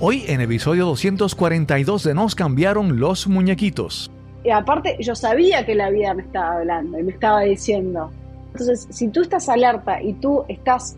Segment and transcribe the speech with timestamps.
[0.00, 4.10] Hoy en episodio 242 de Nos cambiaron los muñequitos.
[4.42, 8.10] Y aparte, yo sabía que la vida me estaba hablando y me estaba diciendo.
[8.48, 10.96] Entonces, si tú estás alerta y tú estás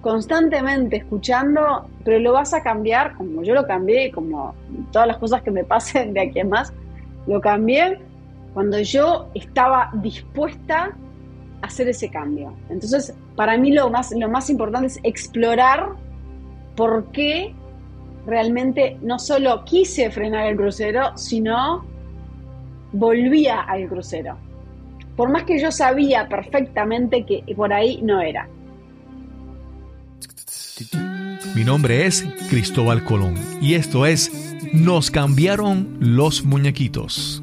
[0.00, 4.56] constantemente escuchando, pero lo vas a cambiar, como yo lo cambié, como
[4.90, 6.72] todas las cosas que me pasen de aquí en más,
[7.28, 8.00] lo cambié
[8.54, 10.90] cuando yo estaba dispuesta
[11.62, 12.52] a hacer ese cambio.
[12.70, 15.90] Entonces, para mí lo más, lo más importante es explorar
[16.74, 17.54] por qué
[18.26, 21.84] realmente no solo quise frenar el crucero, sino
[22.92, 24.36] volvía al crucero.
[25.16, 28.48] Por más que yo sabía perfectamente que por ahí no era.
[31.54, 37.42] Mi nombre es Cristóbal Colón y esto es Nos cambiaron los muñequitos.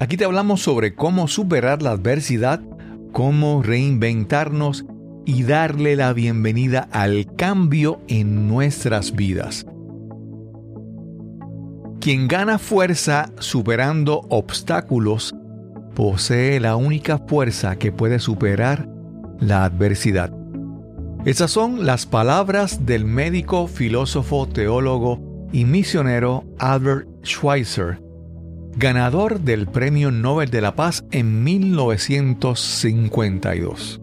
[0.00, 2.60] Aquí te hablamos sobre cómo superar la adversidad,
[3.12, 4.84] cómo reinventarnos
[5.26, 9.66] y darle la bienvenida al cambio en nuestras vidas.
[12.00, 15.34] Quien gana fuerza superando obstáculos
[15.96, 18.88] posee la única fuerza que puede superar
[19.40, 20.32] la adversidad.
[21.24, 28.00] Esas son las palabras del médico, filósofo, teólogo y misionero Albert Schweitzer,
[28.78, 34.00] ganador del Premio Nobel de la Paz en 1952.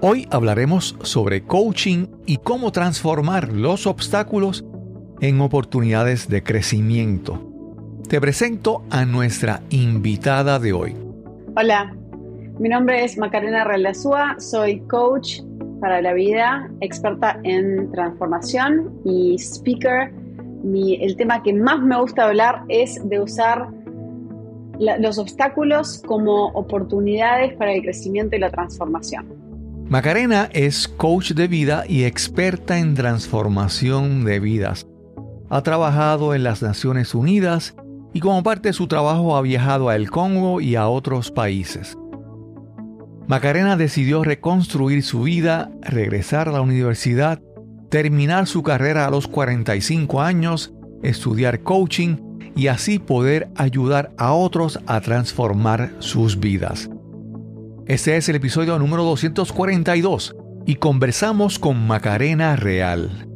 [0.00, 4.64] Hoy hablaremos sobre coaching y cómo transformar los obstáculos
[5.20, 7.50] en oportunidades de crecimiento.
[8.08, 10.94] Te presento a nuestra invitada de hoy.
[11.56, 11.92] Hola,
[12.60, 15.40] mi nombre es Macarena Relazúa, soy coach
[15.80, 20.12] para la vida, experta en transformación y speaker.
[20.64, 23.68] El tema que más me gusta hablar es de usar
[24.78, 29.26] los obstáculos como oportunidades para el crecimiento y la transformación.
[29.88, 34.86] Macarena es coach de vida y experta en transformación de vidas.
[35.50, 37.76] Ha trabajado en las Naciones Unidas
[38.14, 41.98] y como parte de su trabajo ha viajado a El Congo y a otros países.
[43.26, 47.40] Macarena decidió reconstruir su vida, regresar a la universidad,
[47.94, 50.74] terminar su carrera a los 45 años,
[51.04, 52.16] estudiar coaching
[52.56, 56.90] y así poder ayudar a otros a transformar sus vidas.
[57.86, 60.34] Este es el episodio número 242
[60.66, 63.28] y conversamos con Macarena Real.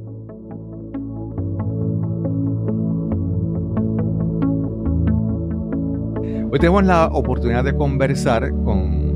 [6.50, 9.08] Hoy tenemos la oportunidad de conversar con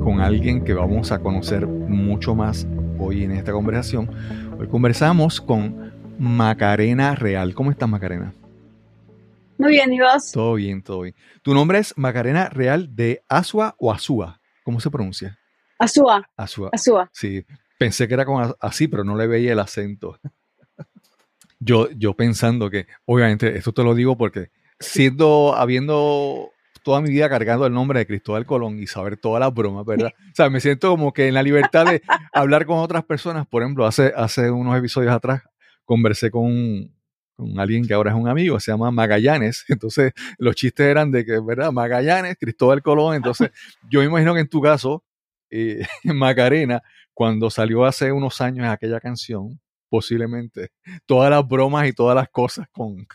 [0.00, 2.66] con alguien que vamos a conocer mucho más
[2.98, 4.08] hoy en esta conversación.
[4.58, 7.54] Hoy conversamos con Macarena Real.
[7.54, 8.34] ¿Cómo estás, Macarena?
[9.56, 10.32] Muy bien, ¿y vos?
[10.32, 11.14] Todo bien, todo bien.
[11.42, 14.40] Tu nombre es Macarena Real de Asua o Asúa.
[14.64, 15.38] ¿Cómo se pronuncia?
[15.78, 16.28] Asúa.
[16.36, 16.70] Asúa.
[16.72, 17.08] Asúa.
[17.12, 17.46] Sí,
[17.78, 20.18] pensé que era como así, pero no le veía el acento.
[21.60, 26.50] Yo, yo pensando que, obviamente, esto te lo digo porque siendo, habiendo
[26.82, 30.12] toda mi vida cargando el nombre de Cristóbal Colón y saber todas las bromas, ¿verdad?
[30.32, 32.02] O sea, me siento como que en la libertad de
[32.32, 33.46] hablar con otras personas.
[33.46, 35.42] Por ejemplo, hace, hace unos episodios atrás
[35.84, 36.92] conversé con,
[37.34, 39.64] con alguien que ahora es un amigo, se llama Magallanes.
[39.68, 41.72] Entonces, los chistes eran de que, ¿verdad?
[41.72, 43.14] Magallanes, Cristóbal Colón.
[43.14, 43.50] Entonces,
[43.90, 45.04] yo me imagino que en tu caso,
[45.50, 46.82] eh, Macarena,
[47.14, 50.70] cuando salió hace unos años aquella canción, posiblemente
[51.06, 53.06] todas las bromas y todas las cosas con,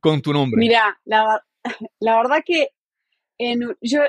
[0.00, 0.58] con tu nombre.
[0.58, 1.42] Mira, la,
[2.00, 2.68] la verdad que
[3.38, 4.00] en, yo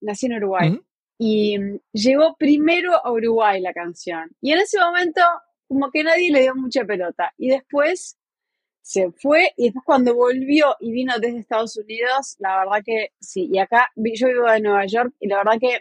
[0.00, 0.80] nací en Uruguay
[1.18, 4.30] y mm, llegó primero a Uruguay la canción.
[4.40, 5.22] Y en ese momento
[5.68, 7.32] como que nadie le dio mucha pelota.
[7.36, 8.18] Y después
[8.82, 13.48] se fue y después cuando volvió y vino desde Estados Unidos, la verdad que sí.
[13.50, 15.80] Y acá yo vivo en Nueva York y la verdad que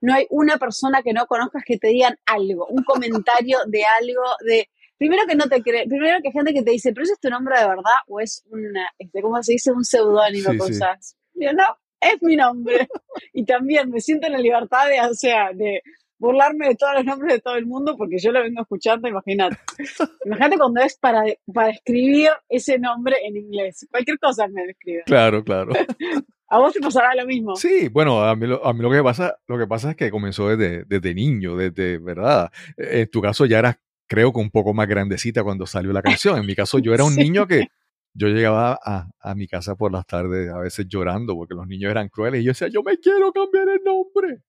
[0.00, 4.22] no hay una persona que no conozcas que te digan algo, un comentario de algo,
[4.44, 7.20] de primero que no te cree, primero que gente que te dice, pero ese es
[7.20, 9.72] tu nombre de verdad o es una, este, ¿cómo se dice?
[9.72, 11.16] Un seudónimo, cosas.
[11.34, 11.64] Yo no,
[12.00, 12.88] es mi nombre.
[13.32, 15.82] y también me siento en la libertad de, o sea, de
[16.18, 19.56] burlarme de todos los nombres de todo el mundo porque yo lo vengo escuchando, imagínate.
[20.24, 23.86] imagínate cuando es para, para escribir ese nombre en inglés.
[23.90, 25.02] Cualquier cosa me describe.
[25.04, 25.72] Claro, claro.
[26.48, 27.56] ¿A vos te pasará lo mismo?
[27.56, 30.12] Sí, bueno, a mí, lo, a mí lo que pasa, lo que pasa es que
[30.12, 32.52] comenzó desde, desde niño, desde, ¿verdad?
[32.76, 36.38] En tu caso ya eras creo que un poco más grandecita cuando salió la canción.
[36.38, 37.68] En mi caso, yo era un niño que
[38.14, 41.90] yo llegaba a, a, mi casa por las tardes a veces llorando porque los niños
[41.90, 44.42] eran crueles y yo decía, yo me quiero cambiar el nombre.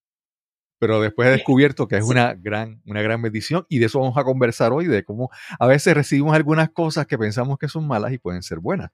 [0.79, 4.17] Pero después he descubierto que es una gran, una gran bendición y de eso vamos
[4.17, 8.13] a conversar hoy, de cómo a veces recibimos algunas cosas que pensamos que son malas
[8.13, 8.91] y pueden ser buenas.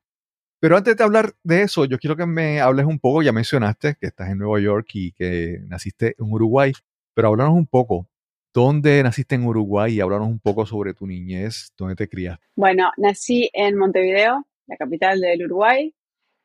[0.61, 3.95] Pero antes de hablar de eso, yo quiero que me hables un poco, ya mencionaste
[3.99, 6.71] que estás en Nueva York y que naciste en Uruguay,
[7.13, 8.07] pero háblanos un poco,
[8.53, 12.45] ¿dónde naciste en Uruguay y háblanos un poco sobre tu niñez, dónde te criaste?
[12.55, 15.93] Bueno, nací en Montevideo, la capital del Uruguay.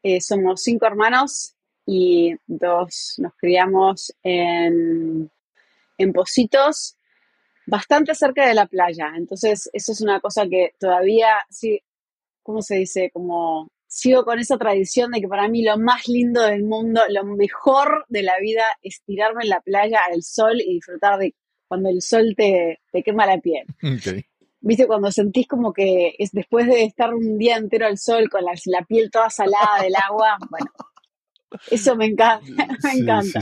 [0.02, 5.30] Eh, somos cinco hermanos y dos nos criamos en,
[5.98, 6.96] en Positos,
[7.66, 9.12] bastante cerca de la playa.
[9.16, 11.80] Entonces, eso es una cosa que todavía, sí,
[12.42, 13.10] ¿cómo se dice?
[13.12, 17.24] Como sigo con esa tradición de que para mí lo más lindo del mundo, lo
[17.24, 21.34] mejor de la vida es tirarme en la playa al sol y disfrutar de
[21.68, 23.66] cuando el sol te, te quema la piel.
[24.60, 28.42] Viste, cuando sentís como que es después de estar un día entero al sol con
[28.44, 30.70] la, piel toda salada del agua, bueno,
[31.70, 33.40] eso me encanta, me encanta.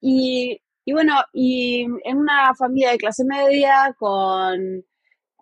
[0.00, 4.84] Y, y bueno, y en una familia de clase media con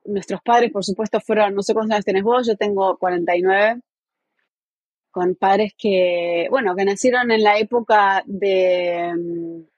[0.05, 3.81] nuestros padres, por supuesto, fueron, no sé cuántos años tenés vos, yo tengo 49
[5.13, 9.72] con padres que, bueno, que nacieron en la época de, mm,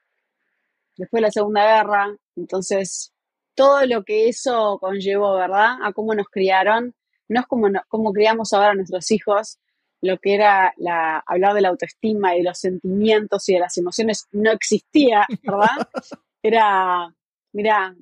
[0.97, 3.13] después de la Segunda Guerra, entonces
[3.55, 5.77] todo lo que eso conllevó, ¿verdad?
[5.83, 6.93] A cómo nos criaron,
[7.27, 9.59] no es como, como criamos ahora a nuestros hijos,
[10.01, 13.77] lo que era la, hablar de la autoestima y de los sentimientos y de las
[13.77, 15.69] emociones no existía, ¿verdad?
[16.43, 17.11] Era,
[17.53, 17.95] mira,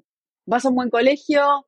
[0.45, 1.65] vas a un buen colegio,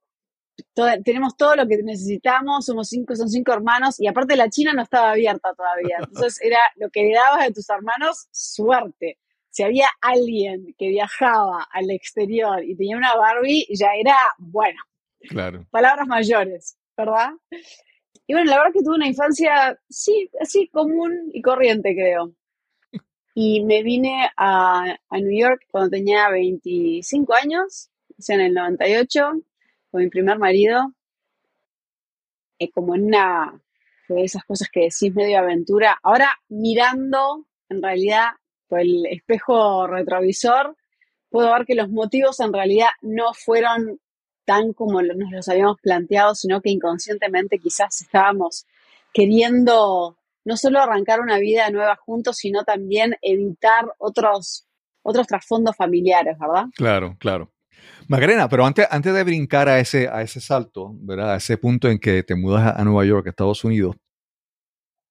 [1.05, 4.83] tenemos todo lo que necesitamos, somos cinco, son cinco hermanos, y aparte la China no
[4.83, 5.97] estaba abierta todavía.
[5.99, 9.17] Entonces era lo que dabas de tus hermanos, suerte.
[9.55, 14.77] Si había alguien que viajaba al exterior y tenía una Barbie, ya era, bueno,
[15.29, 15.65] claro.
[15.71, 17.29] palabras mayores, ¿verdad?
[18.27, 22.33] Y bueno, la verdad que tuve una infancia, sí, así común y corriente, creo.
[23.33, 28.53] Y me vine a, a New York cuando tenía 25 años, o sea, en el
[28.53, 29.41] 98
[29.89, 30.93] con mi primer marido,
[32.59, 33.57] eh, como en una
[34.09, 35.97] de esas cosas que decís medio aventura.
[36.03, 38.31] Ahora mirando, en realidad,
[38.77, 40.75] el espejo retrovisor,
[41.29, 43.99] puedo ver que los motivos en realidad no fueron
[44.45, 48.65] tan como nos los habíamos planteado, sino que inconscientemente quizás estábamos
[49.11, 54.67] queriendo no solo arrancar una vida nueva juntos, sino también evitar otros,
[55.01, 56.65] otros trasfondos familiares, ¿verdad?
[56.75, 57.51] Claro, claro.
[58.07, 61.33] Magrena, pero antes, antes de brincar a ese, a ese salto, ¿verdad?
[61.33, 63.95] A ese punto en que te mudas a, Nueva York, a Estados Unidos,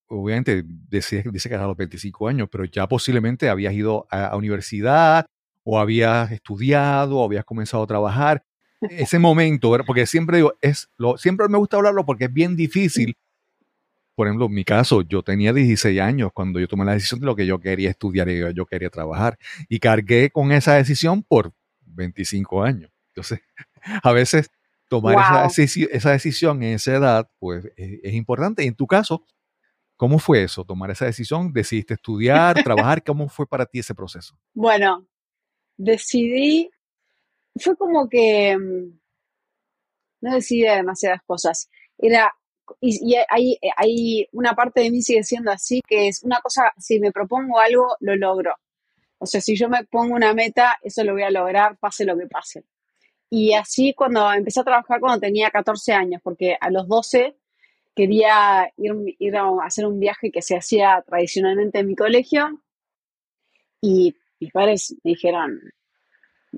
[0.09, 5.27] obviamente dice, dice que a los 25 años, pero ya posiblemente habías ido a, universidad
[5.63, 8.45] o habías estudiado o habías comenzado a trabajar.
[8.91, 9.87] Ese momento, ¿verdad?
[9.87, 13.17] porque siempre digo, es lo, siempre me gusta hablarlo porque es bien difícil.
[14.15, 17.27] Por ejemplo, en mi caso, yo tenía 16 años cuando yo tomé la decisión de
[17.27, 19.39] lo que yo quería estudiar y yo quería trabajar.
[19.69, 21.53] Y cargué con esa decisión por
[21.87, 22.91] 25 años.
[23.09, 23.41] Entonces,
[24.03, 24.51] a veces
[24.89, 25.17] tomar
[25.51, 28.65] esa, decisión en esa edad, pues es, importante.
[28.65, 29.25] Y en tu caso,
[29.97, 30.65] ¿cómo fue eso?
[30.65, 34.39] Tomar esa decisión, decidiste estudiar, trabajar, ¿cómo fue para ti ese proceso?
[34.53, 35.07] Bueno,
[35.77, 36.71] decidí,
[37.57, 38.99] fue como que mm,
[40.23, 41.69] no decidí demasiadas cosas.
[41.99, 42.33] Era,
[42.81, 46.99] y, hay, hay una parte de mí sigue siendo así, que es una cosa, si
[47.01, 48.55] me propongo algo, lo logro.
[49.19, 52.17] O sea, si yo me pongo una meta, eso lo voy a lograr, pase lo
[52.19, 52.65] que pase.
[53.31, 57.37] Y así cuando empecé a trabajar cuando tenía 14 años, porque a los 12
[57.95, 62.63] quería ir, ir a hacer un viaje que se hacía tradicionalmente en mi colegio
[63.81, 65.61] y mis padres me dijeron,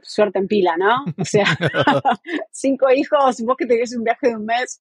[0.02, 1.04] suerte en pila, ¿no?
[1.18, 1.44] O sea,
[2.50, 4.80] cinco hijos, vos que tenés un viaje de un mes,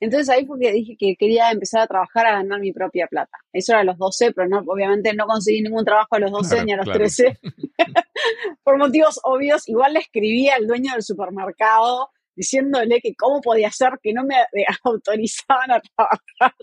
[0.00, 3.38] entonces ahí fue que dije que quería empezar a trabajar a ganar mi propia plata.
[3.52, 6.64] Eso era a los 12, pero no, obviamente no conseguí ningún trabajo a los 12
[6.64, 7.38] ni a los 13.
[8.64, 13.98] Por motivos obvios, igual le escribí al dueño del supermercado diciéndole que cómo podía ser
[14.02, 14.36] que no me
[14.84, 16.54] autorizaban a trabajar.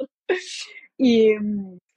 [0.97, 1.33] Y,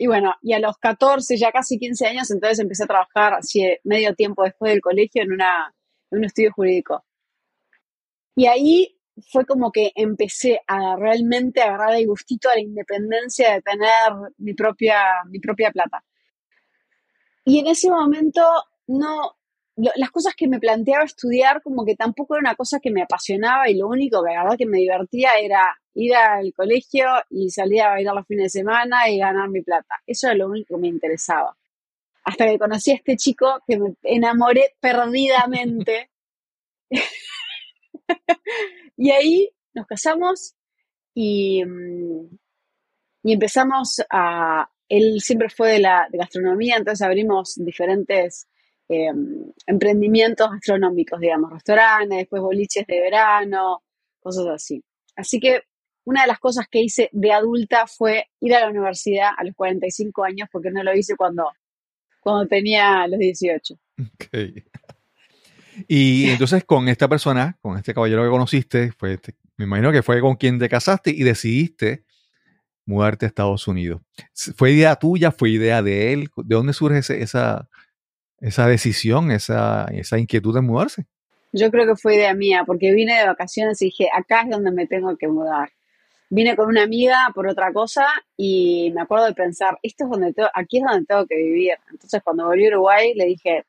[0.07, 4.14] bueno, y a los 14, ya casi 15 años, entonces empecé a trabajar así medio
[4.14, 5.75] tiempo después del colegio en, una,
[6.11, 7.04] en un estudio jurídico.
[8.35, 8.99] Y ahí
[9.31, 14.54] fue como que empecé a realmente agarrar el gustito a la independencia de tener mi
[14.54, 16.02] propia, mi propia plata.
[17.45, 18.43] Y en ese momento
[18.87, 19.37] no,
[19.76, 23.69] las cosas que me planteaba estudiar como que tampoco era una cosa que me apasionaba
[23.69, 27.83] y lo único que la verdad que me divertía era ir al colegio y salir
[27.83, 29.97] a bailar los fines de semana y ganar mi plata.
[30.07, 31.57] Eso era lo único que me interesaba.
[32.25, 36.11] Hasta que conocí a este chico que me enamoré perdidamente.
[38.97, 40.54] y ahí nos casamos
[41.14, 42.38] y, mm,
[43.25, 44.71] y empezamos a...
[44.88, 48.47] Él siempre fue de la gastronomía, entonces abrimos diferentes
[48.88, 49.12] eh,
[49.67, 53.83] emprendimientos gastronómicos, digamos, restaurantes, después boliches de verano,
[54.21, 54.83] cosas así.
[55.17, 55.62] Así que
[56.05, 59.55] una de las cosas que hice de adulta fue ir a la universidad a los
[59.55, 61.50] 45 años, porque no lo hice cuando,
[62.21, 63.75] cuando tenía los 18.
[64.14, 64.64] Okay.
[65.88, 69.19] Y entonces con esta persona, con este caballero que conociste, fue
[69.57, 72.05] me imagino que fue con quien te casaste y decidiste
[72.87, 74.03] mudarte a Estados Unidos.
[74.57, 75.31] ¿Fue idea tuya?
[75.31, 76.29] ¿Fue idea de él?
[76.37, 77.69] ¿De dónde surge esa,
[78.41, 81.07] esa decisión, esa, esa inquietud de mudarse?
[81.53, 84.73] Yo creo que fue idea mía, porque vine de vacaciones y dije, acá es donde
[84.73, 85.71] me tengo que mudar.
[86.31, 90.35] Vine con una amiga por otra cosa y me acuerdo de pensar, esto es donde
[90.53, 91.75] aquí es donde tengo que vivir.
[91.91, 93.64] Entonces cuando volví a Uruguay le dije,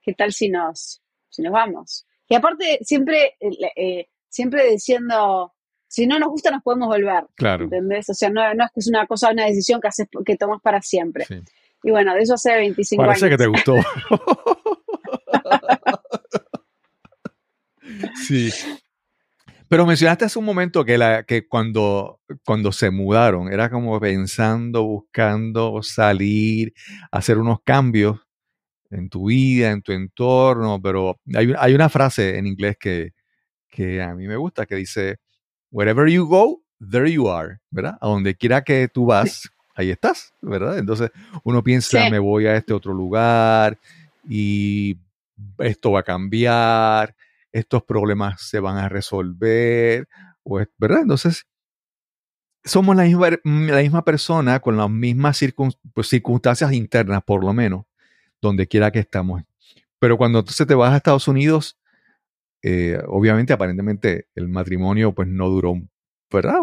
[0.00, 2.06] ¿qué tal si nos, si nos vamos?
[2.26, 3.36] Y aparte siempre,
[3.76, 5.52] eh, siempre diciendo,
[5.88, 7.24] si no nos gusta nos podemos volver.
[7.34, 7.64] Claro.
[7.64, 8.08] ¿Entendés?
[8.08, 10.62] O sea, no, no es que es una cosa, una decisión que haces, que tomas
[10.62, 11.26] para siempre.
[11.26, 11.42] Sí.
[11.82, 13.36] Y bueno, de eso hace 25 Parece años.
[13.36, 13.74] que te gustó.
[18.26, 18.50] sí.
[19.68, 24.84] Pero mencionaste hace un momento que, la, que cuando, cuando se mudaron, era como pensando,
[24.84, 26.72] buscando salir,
[27.12, 28.18] hacer unos cambios
[28.90, 33.12] en tu vida, en tu entorno, pero hay, hay una frase en inglés que,
[33.68, 35.18] que a mí me gusta, que dice,
[35.70, 37.96] wherever you go, there you are, ¿verdad?
[38.00, 39.48] A donde quiera que tú vas,
[39.80, 40.78] ahí estás, ¿verdad?
[40.78, 41.10] Entonces
[41.44, 42.10] uno piensa, Sí.
[42.10, 43.78] me voy a este otro lugar
[44.28, 44.98] y
[45.58, 47.14] esto va a cambiar,
[47.52, 50.08] estos problemas se van a resolver,
[50.78, 51.00] ¿verdad?
[51.02, 51.46] Entonces,
[52.64, 57.52] somos la misma, la misma persona con las mismas circun- pues, circunstancias internas, por lo
[57.52, 57.86] menos,
[58.40, 59.42] donde quiera que estamos.
[59.98, 61.78] Pero cuando entonces te vas a Estados Unidos,
[62.62, 65.80] eh, obviamente, aparentemente, el matrimonio pues no duró,
[66.30, 66.60] ¿verdad?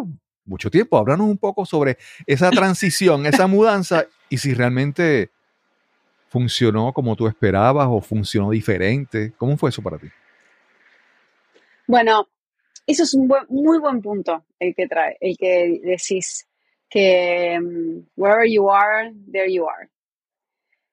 [0.48, 0.98] Mucho tiempo.
[0.98, 5.30] Háblanos un poco sobre esa transición, esa mudanza y si realmente
[6.30, 9.34] funcionó como tú esperabas o funcionó diferente.
[9.38, 10.08] ¿Cómo fue eso para ti?
[11.88, 12.28] Bueno,
[12.86, 16.48] eso es un buen, muy buen punto el que trae, el que decís
[16.90, 19.90] que mm, wherever you are, there you are.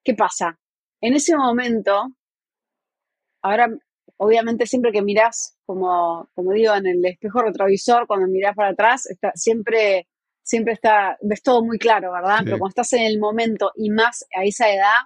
[0.03, 0.59] ¿Qué pasa?
[1.01, 2.15] En ese momento,
[3.41, 3.69] ahora,
[4.17, 9.05] obviamente, siempre que mirás, como, como digo, en el espejo retrovisor, cuando mirás para atrás,
[9.07, 10.07] está, siempre,
[10.43, 12.39] siempre está, ves todo muy claro, ¿verdad?
[12.39, 12.45] Sí.
[12.45, 15.01] Pero cuando estás en el momento y más a esa edad,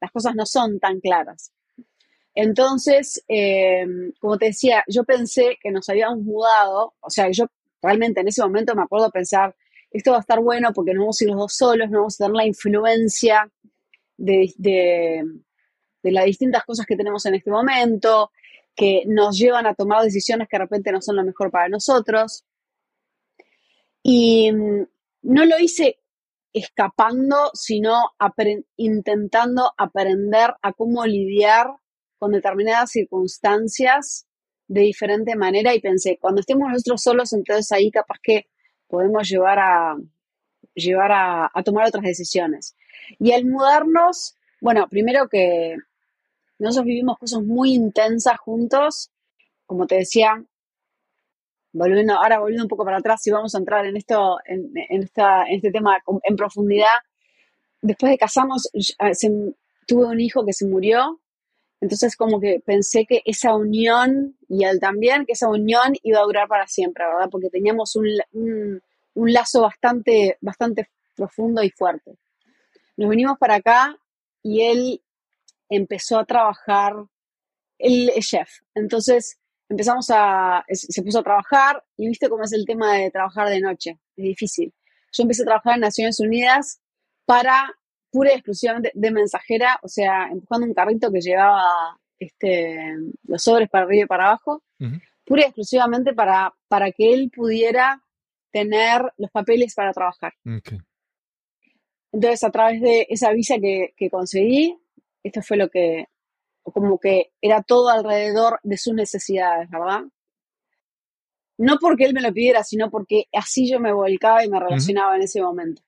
[0.00, 1.52] las cosas no son tan claras.
[2.34, 3.86] Entonces, eh,
[4.20, 7.46] como te decía, yo pensé que nos habíamos mudado, o sea, yo
[7.80, 9.56] realmente en ese momento me acuerdo pensar,
[9.90, 12.20] esto va a estar bueno porque no vamos a ir los dos solos, no vamos
[12.20, 13.50] a tener la influencia
[14.18, 15.24] de, de,
[16.02, 18.30] de las distintas cosas que tenemos en este momento,
[18.76, 22.44] que nos llevan a tomar decisiones que de repente no son lo mejor para nosotros.
[24.02, 24.86] Y mm,
[25.22, 25.98] no lo hice
[26.52, 28.12] escapando, sino
[28.76, 31.68] intentando aprender a cómo lidiar
[32.18, 34.26] con determinadas circunstancias
[34.68, 38.46] de diferente manera y pensé, cuando estemos nosotros solos, entonces ahí capaz que
[38.88, 39.96] podemos llevar a,
[40.74, 42.76] llevar a, a tomar otras decisiones.
[43.18, 45.76] Y al mudarnos, bueno, primero que
[46.58, 49.10] nosotros vivimos cosas muy intensas juntos,
[49.66, 50.44] como te decía,
[51.72, 55.02] volviendo, ahora volviendo un poco para atrás y vamos a entrar en esto, en, en
[55.02, 56.86] esta, en este tema en profundidad.
[57.82, 59.54] Después de casarnos, eh, se-
[59.86, 61.20] tuve un hijo que se murió,
[61.80, 66.24] entonces como que pensé que esa unión, y él también, que esa unión iba a
[66.24, 67.30] durar para siempre, ¿verdad?
[67.30, 68.82] Porque teníamos un, un,
[69.14, 72.16] un lazo bastante, bastante profundo y fuerte.
[72.96, 73.96] Nos vinimos para acá
[74.42, 75.02] y él
[75.68, 76.94] empezó a trabajar,
[77.78, 82.64] él es chef, entonces empezamos a, se puso a trabajar y viste cómo es el
[82.64, 84.72] tema de trabajar de noche, es difícil.
[85.12, 86.80] Yo empecé a trabajar en Naciones Unidas
[87.24, 87.74] para
[88.10, 91.64] pura y exclusivamente de mensajera, o sea, empujando un carrito que llevaba
[92.18, 92.94] este,
[93.24, 94.96] los sobres para arriba y para abajo, Ujú.
[95.24, 98.02] pura y exclusivamente para, para que él pudiera
[98.50, 100.32] tener los papeles para trabajar.
[100.46, 100.80] Ok.
[102.12, 104.78] Entonces, a través de esa visa que, que conseguí,
[105.26, 106.06] esto fue lo que,
[106.62, 110.02] como que era todo alrededor de sus necesidades, ¿verdad?
[111.58, 115.16] No porque él me lo pidiera, sino porque así yo me volcaba y me relacionaba
[115.16, 115.82] en ese momento.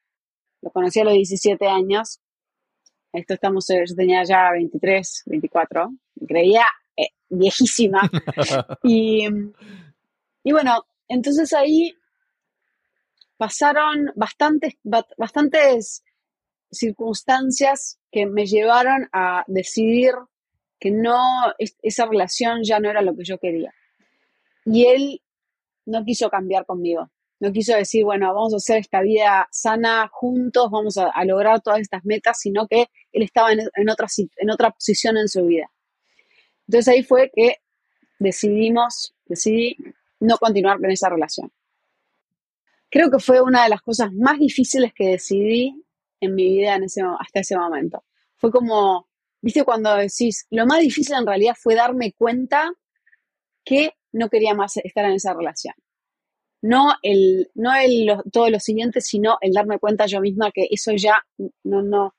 [0.62, 2.20] Lo conocí a los 17 años.
[3.12, 5.90] Esto estamos, eh, yo tenía ya 23, 24.
[6.16, 6.64] Me creía
[6.96, 8.00] eh, viejísima.
[8.82, 9.26] y,
[10.44, 11.94] y bueno, entonces ahí
[13.36, 16.02] pasaron bastantes, ba- bastantes
[16.70, 20.12] circunstancias que me llevaron a decidir
[20.78, 21.18] que no,
[21.58, 23.72] es- esa relación ya no era lo que yo quería.
[24.64, 25.22] y él
[25.86, 27.10] no quiso cambiar conmigo.
[27.40, 31.80] No quiso decir, bueno, vamos a hacer esta vida sana juntos, vamos a, lograr todas
[31.80, 34.06] estas metas, sino que él estaba en, otra,
[34.36, 35.70] en otra posición en su vida.
[36.66, 37.56] Entonces ahí fue que
[38.18, 39.76] decidimos, decidí
[40.20, 41.50] no continuar con esa relación.
[42.90, 45.82] Creo que fue una de las cosas más difíciles que decidí
[46.20, 48.04] en mi vida en ese, hasta ese momento.
[48.36, 49.08] Fue como,
[49.40, 52.72] viste, cuando decís, lo más difícil en realidad fue darme cuenta
[53.64, 55.74] que no quería más estar en esa relación.
[56.60, 61.24] No el, no el, todo lo sino el darme cuenta yo misma que eso ya
[61.62, 62.14] no, no,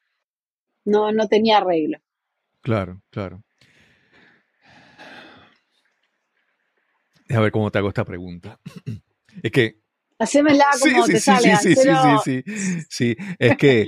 [0.86, 2.00] no, no tenía arreglo.
[2.62, 3.44] Claro, claro.
[7.30, 8.60] A ver cómo te hago esta pregunta.
[9.44, 9.79] Es que.
[10.20, 11.56] Hacémela como te sale.
[11.56, 11.82] Sí, sí,
[12.24, 13.18] sí, sí, sí.
[13.40, 13.88] Es que,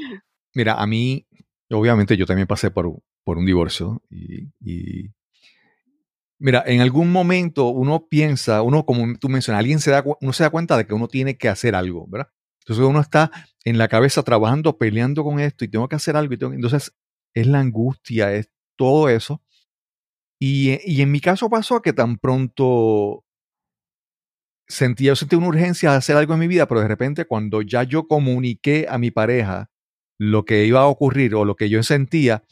[0.56, 1.28] mira, a mí,
[1.70, 5.12] obviamente yo también pasé por, por un divorcio y,
[6.44, 10.42] Mira, en algún momento uno piensa, uno como tú mencionas, alguien se da, uno se
[10.42, 12.32] da cuenta de que uno tiene que hacer algo, ¿verdad?
[12.62, 13.30] Entonces uno está
[13.64, 16.34] en la cabeza trabajando, peleando con esto y tengo que hacer algo.
[16.34, 16.96] Y entonces
[17.36, 19.44] es la angustia, es todo eso.
[20.40, 23.24] Y, y, en mi caso pasó que tan pronto
[24.72, 27.62] sentía, yo sentí una urgencia de hacer algo en mi vida, pero de repente cuando
[27.62, 29.70] ya yo comuniqué a mi pareja
[30.18, 32.44] lo que iba a ocurrir o lo que yo sentía,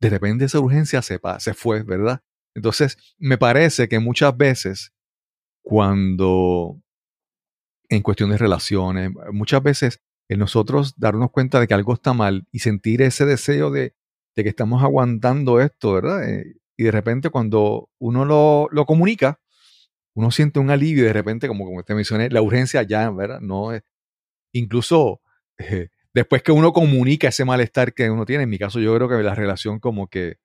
[0.00, 2.22] de repente esa urgencia se, se fue, ¿verdad?
[2.54, 4.92] Entonces, me parece que muchas veces
[5.62, 6.80] cuando
[7.88, 12.46] en cuestión de relaciones, muchas veces en nosotros darnos cuenta de que algo está mal
[12.52, 13.94] y sentir ese deseo de,
[14.36, 16.28] de que estamos aguantando esto, ¿verdad?
[16.28, 19.40] Eh, y de repente cuando uno lo, lo comunica,
[20.18, 23.40] uno siente un alivio de repente, como, como te mencioné, la urgencia ya, ¿verdad?
[23.40, 23.84] No es,
[24.52, 25.20] incluso
[25.58, 29.08] eh, después que uno comunica ese malestar que uno tiene, en mi caso yo creo
[29.08, 30.38] que la relación como que,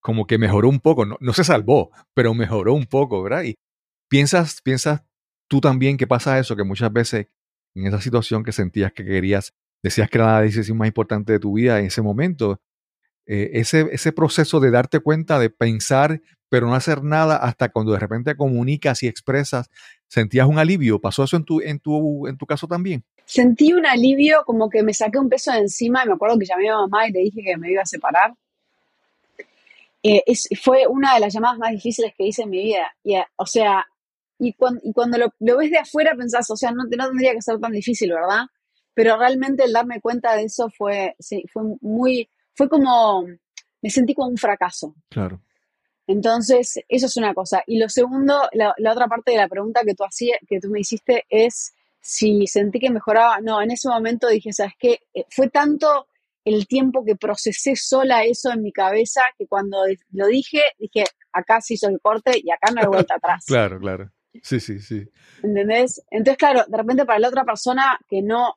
[0.00, 3.44] como que mejoró un poco, no, no se salvó, pero mejoró un poco, ¿verdad?
[3.44, 3.54] Y
[4.08, 5.04] piensas, piensas
[5.46, 7.28] tú también que pasa eso, que muchas veces
[7.76, 11.38] en esa situación que sentías que querías, decías que era la decisión más importante de
[11.38, 12.60] tu vida en ese momento,
[13.26, 17.92] eh, ese, ese proceso de darte cuenta, de pensar, pero no hacer nada hasta cuando
[17.92, 19.70] de repente comunicas y expresas,
[20.06, 21.00] sentías un alivio.
[21.00, 23.04] ¿Pasó eso en tu, en tu, en tu caso también?
[23.24, 26.46] Sentí un alivio, como que me saqué un peso de encima y me acuerdo que
[26.46, 28.34] llamé a mamá y le dije que me iba a separar.
[30.02, 32.94] Eh, es, fue una de las llamadas más difíciles que hice en mi vida.
[33.02, 33.86] Y, eh, o sea,
[34.38, 37.34] y cuando, y cuando lo, lo, ves de afuera pensás, o sea, no, no tendría
[37.34, 38.46] que ser tan difícil, ¿verdad?
[38.94, 43.26] Pero realmente el darme cuenta de eso fue, sí, fue muy, fue como,
[43.82, 44.94] me sentí como un fracaso.
[45.08, 45.40] Claro.
[46.08, 47.62] Entonces, eso es una cosa.
[47.66, 50.80] Y lo segundo, la, otra parte de la pregunta que tú, hacía, que tú me
[50.80, 53.40] hiciste es si sentí que mejoraba.
[53.42, 55.02] No, en ese momento dije, ¿sabes qué?
[55.12, 56.08] Eh, fue tanto
[56.46, 61.60] el tiempo que procesé sola eso en mi cabeza que cuando lo dije, dije, acá
[61.60, 63.44] se hizo el corte y acá no hay vuelta atrás.
[63.46, 64.10] claro, claro.
[64.42, 65.06] Sí, sí, sí.
[65.42, 66.02] ¿Entendés?
[66.10, 68.54] Entonces, claro, de repente para la otra persona que no,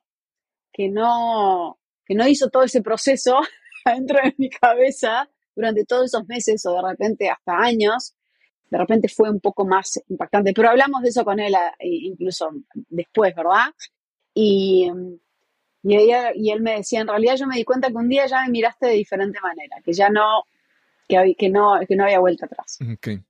[0.72, 3.42] que no, que no hizo todo ese proceso,
[3.84, 8.16] adentro de mi cabeza durante todos esos meses o de repente hasta años,
[8.70, 10.54] de repente fue un poco más impactante.
[10.54, 12.50] Pero hablamos de eso con él eh, incluso
[12.90, 13.74] después, ¿verdad?
[14.34, 14.90] Y,
[15.84, 15.96] y,
[16.36, 18.50] y él me decía, en realidad yo me di cuenta que un día ya me
[18.50, 20.44] miraste de diferente manera, que ya no,
[21.08, 22.80] que, que no, que no había vuelta atrás.
[22.98, 23.24] Okay.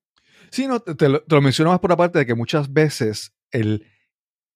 [0.52, 3.88] Sí, no, te, lo, te, más por la parte de que muchas veces el,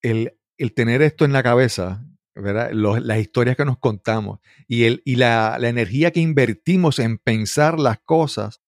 [0.02, 2.04] el, el tener esto en la cabeza,
[2.36, 7.98] las historias que nos contamos y, el, y la, energía que invertimos en pensar las
[8.00, 8.60] cosas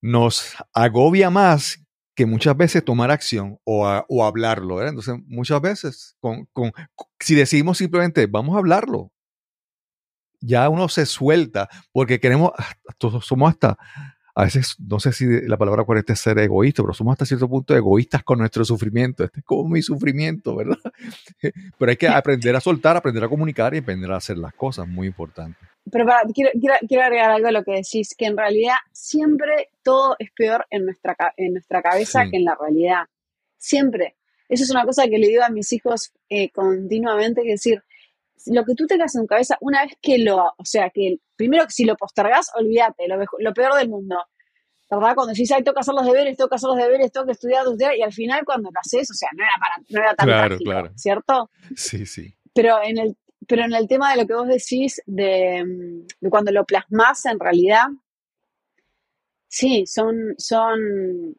[0.00, 4.86] nos agobia más que muchas veces tomar acción o, o hablarlo.
[4.86, 6.72] Entonces, muchas veces, con, con,
[7.20, 9.12] si decidimos simplemente, vamos a hablarlo,
[10.40, 12.52] ya uno se suelta porque queremos,
[12.98, 13.76] todos somos hasta
[14.38, 17.48] a veces, no sé si la palabra correcta es ser egoísta, pero somos hasta cierto
[17.48, 19.24] punto egoístas con nuestro sufrimiento.
[19.24, 20.76] Este es como mi sufrimiento, ¿verdad?
[21.78, 24.86] pero hay que aprender a soltar, aprender a comunicar y aprender a hacer las cosas,
[24.86, 25.58] muy importante.
[25.90, 26.50] Pero quiero,
[26.86, 30.84] quiero, agregar algo a lo que decís, que en realidad siempre todo es peor en
[30.84, 33.04] nuestra, en nuestra cabeza que en la realidad.
[33.56, 34.16] Siempre.
[34.50, 37.82] Eso es una cosa que le digo a mis hijos eh, continuamente, es decir,
[38.46, 41.64] lo que tú tengas en tu cabeza, una vez que lo, o sea, que primero
[41.64, 44.16] que si lo postergás, olvídate, lo, lo, peor del mundo.
[44.88, 45.16] ¿Verdad?
[45.16, 47.32] Cuando decís, ay, tengo que hacer los deberes, tengo que hacer los deberes, tengo que
[47.32, 50.14] estudiar, estudiar, y al final cuando lo haces, o sea, no era, para, no era
[50.14, 50.92] tan claro, claro.
[50.94, 51.50] ¿cierto?
[51.74, 52.36] Sí, sí.
[52.54, 53.16] Pero en, el,
[53.48, 57.40] pero en el tema de lo que vos decís, de, de cuando lo plasmás en
[57.40, 57.86] realidad,
[59.48, 61.36] sí, son, son,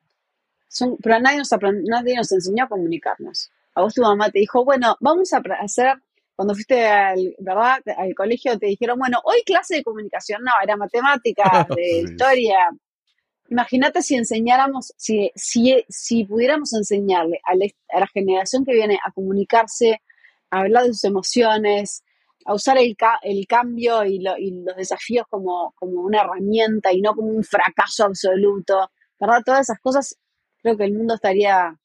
[0.67, 1.49] son, pero nadie nos,
[1.85, 3.51] nadie nos enseñó a comunicarnos.
[3.75, 6.01] A vos tu mamá te dijo, bueno, vamos a hacer
[6.37, 7.79] cuando fuiste al, ¿verdad?
[7.97, 12.57] al colegio te dijeron, bueno, hoy clase de comunicación, no, era matemática, de historia.
[13.49, 18.99] imagínate si enseñáramos, si, si, si pudiéramos enseñarle a la, a la generación que viene
[19.05, 20.01] a comunicarse,
[20.51, 22.03] a hablar de sus emociones,
[22.45, 26.93] a usar el, ca- el cambio y, lo- y los desafíos como, como una herramienta
[26.93, 29.41] y no como un fracaso absoluto, ¿verdad?
[29.45, 30.17] Todas esas cosas,
[30.61, 31.77] creo que el mundo estaría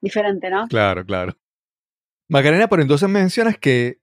[0.00, 0.66] diferente, ¿no?
[0.68, 1.36] Claro, claro.
[2.28, 4.00] Macarena, pero entonces mencionas que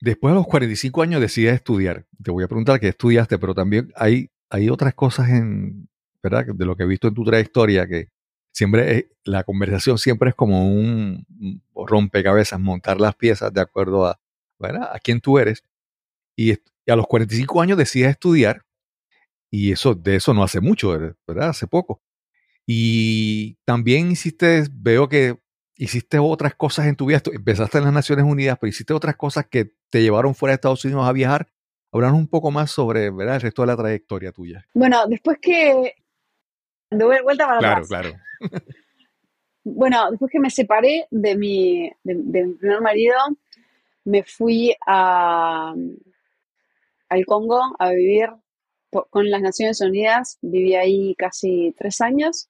[0.00, 2.06] después de los 45 años decides estudiar.
[2.22, 5.88] Te voy a preguntar qué estudiaste, pero también hay, hay otras cosas en,
[6.22, 6.46] ¿verdad?
[6.46, 8.08] De lo que he visto en tu trayectoria que
[8.52, 11.26] siempre la conversación siempre es como un
[11.74, 14.18] rompecabezas, montar las piezas de acuerdo a,
[15.02, 15.62] quién tú eres.
[16.36, 18.64] Y a los 45 años decides estudiar
[19.50, 20.90] y eso de eso no hace mucho,
[21.26, 21.50] ¿verdad?
[21.50, 22.02] Hace poco.
[22.66, 25.38] Y también hiciste, veo que
[25.82, 27.22] hiciste otras cosas en tu vida.
[27.32, 30.84] Empezaste en las Naciones Unidas, pero hiciste otras cosas que te llevaron fuera de Estados
[30.84, 31.48] Unidos a viajar.
[31.92, 33.36] Háblanos un poco más sobre ¿verdad?
[33.36, 34.66] el resto de la trayectoria tuya.
[34.74, 35.94] Bueno, después que...
[36.90, 37.88] De vuel- vuelta para atrás.
[37.88, 38.12] claro.
[39.62, 43.14] Bueno, después que me separé de mi, de, de mi primer marido,
[44.04, 45.74] me fui a,
[47.08, 48.30] al Congo a vivir
[48.90, 50.38] po- con las Naciones Unidas.
[50.40, 52.48] Viví ahí casi tres años.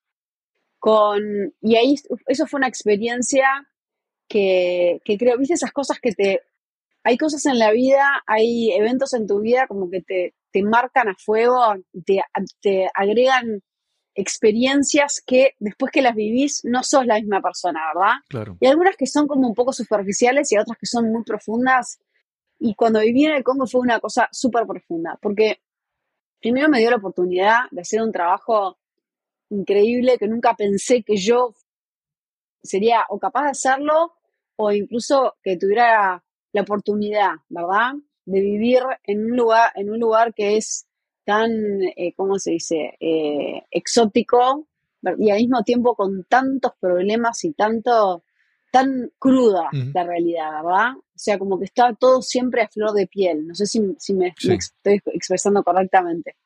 [0.81, 1.95] Con, y ahí,
[2.27, 3.47] eso fue una experiencia
[4.29, 6.41] que, que creo, viste esas cosas que te...
[7.05, 11.09] Hay cosas en la vida, hay eventos en tu vida como que te, te marcan
[11.09, 12.21] a fuego, te,
[12.61, 13.63] te agregan
[14.15, 18.15] experiencias que después que las vivís no sos la misma persona, ¿verdad?
[18.29, 18.57] Claro.
[18.61, 22.01] Y algunas que son como un poco superficiales y otras que son muy profundas.
[22.59, 25.63] Y cuando viví en el Congo fue una cosa súper profunda, porque
[26.41, 28.80] primero me dio la oportunidad de hacer un trabajo
[29.51, 31.55] increíble que nunca pensé que yo
[32.63, 34.13] sería o capaz de hacerlo
[34.57, 37.93] o incluso que tuviera la oportunidad, ¿verdad?
[38.27, 40.87] De vivir en un lugar, en un lugar que es
[41.25, 41.51] tan,
[41.97, 44.67] eh, ¿cómo se dice?, eh, exótico
[45.19, 48.23] y al mismo tiempo con tantos problemas y tanto,
[48.71, 50.93] tan cruda la realidad, ¿verdad?
[50.99, 53.47] O sea, como que está todo siempre a flor de piel.
[53.47, 54.49] No sé si, si me, Sí.
[54.49, 56.37] me ex- estoy expresando correctamente.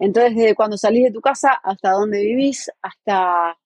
[0.00, 3.56] Entonces, desde cuando salís de tu casa hasta donde vivís, hasta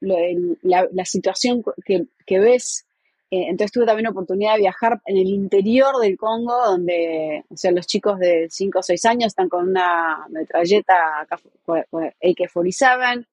[0.00, 2.86] la, situación que, ves.
[3.30, 7.72] Eh, entonces tuve también oportunidad de viajar en el interior del Congo, donde o sea,
[7.72, 13.26] los chicos de 5 o 6 años están con una metralleta AK-47,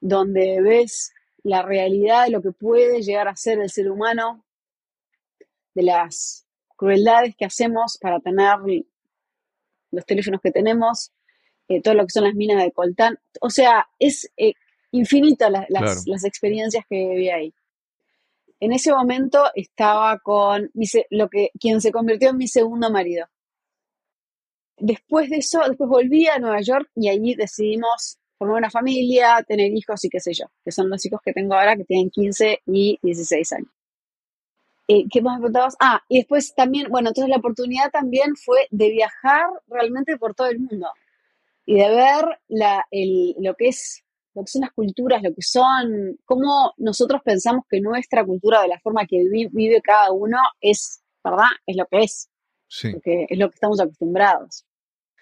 [0.00, 4.44] donde ves la realidad de lo que puede llegar a ser el ser humano,
[5.74, 8.58] de las crueldades que hacemos para tener
[9.90, 11.10] los teléfonos que tenemos,
[11.68, 13.18] eh, todo lo que son las minas de coltán.
[13.40, 14.54] O sea, es eh,
[14.92, 16.00] infinita la- las, Claro.
[16.06, 17.54] las experiencias que viví ahí.
[18.60, 23.26] En ese momento estaba con mi lo que, quien se convirtió en mi segundo marido.
[24.78, 29.70] Después de eso, después volví a Nueva York y allí decidimos formar una familia, tener
[29.72, 32.60] hijos y qué sé yo, que son los hijos que tengo ahora que tienen 15
[32.66, 33.68] y 16 años.
[34.88, 35.76] Eh, ¿Qué más me preguntabas?
[35.78, 40.48] Ah, y después también, bueno, entonces la oportunidad también fue de viajar realmente por todo
[40.48, 40.88] el mundo
[41.66, 44.02] y de ver la, el- lo que es
[44.34, 48.68] lo que son las culturas, lo que son, cómo nosotros pensamos que nuestra cultura, de
[48.68, 51.48] la forma que vi- vive cada uno, es, ¿verdad?
[51.66, 52.30] Es lo que es,
[52.66, 52.92] Sí.
[52.92, 54.64] porque es lo que estamos acostumbrados.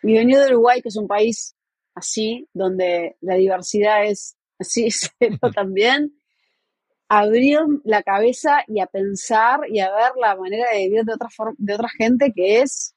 [0.05, 1.57] Y venir de Uruguay, que es un país
[1.97, 6.15] así, donde la diversidad es así, cero también,
[7.09, 11.29] abrir la cabeza y a pensar y a ver la manera de vivir de otra,
[11.31, 12.95] forma, de otra gente que es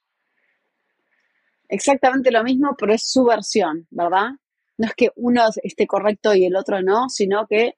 [1.74, 4.30] exactamente lo mismo, pero es su versión, ¿verdad?
[4.78, 7.76] No es que uno esté correcto y el otro no, sino que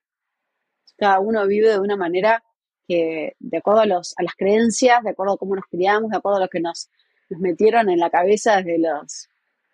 [0.97, 2.43] cada uno vive de una manera
[2.87, 6.17] que, de acuerdo a, los, a las creencias, de acuerdo a cómo nos criamos, de
[6.17, 6.89] acuerdo a lo que nos,
[7.29, 9.29] metieron en la cabeza desde los,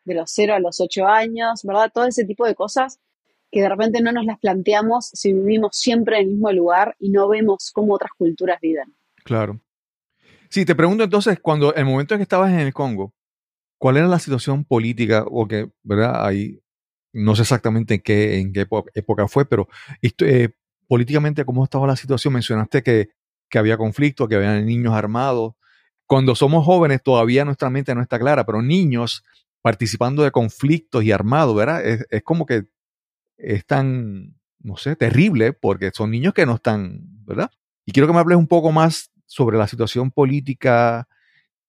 [0.05, 1.91] de los 0 a los 8 años, ¿verdad?
[1.93, 2.99] Todo ese tipo de cosas
[3.51, 7.09] que de repente no nos las planteamos si vivimos siempre en el mismo lugar y
[7.09, 8.95] no vemos cómo otras culturas viven.
[9.25, 9.59] Claro.
[10.49, 13.13] Sí, te pregunto entonces, cuando el momento en que estabas en el Congo,
[13.81, 15.25] ¿cuál era la situación política?
[15.27, 16.23] O que, ¿verdad?
[16.23, 16.61] Ahí,
[17.13, 19.67] no sé exactamente en qué, en qué época fue, pero
[20.03, 20.53] esto, eh,
[20.87, 22.35] políticamente, ¿cómo estaba la situación?
[22.35, 23.09] Mencionaste que,
[23.49, 25.53] que había conflicto, que había niños armados.
[26.05, 29.23] Cuando somos jóvenes, todavía nuestra mente no está clara, pero niños
[29.63, 31.83] participando de conflictos y armados, ¿verdad?
[31.83, 32.65] Es, es como que
[33.37, 37.49] es tan, no sé, terrible, porque son niños que no están, ¿verdad?
[37.87, 41.07] Y quiero que me hables un poco más sobre la situación política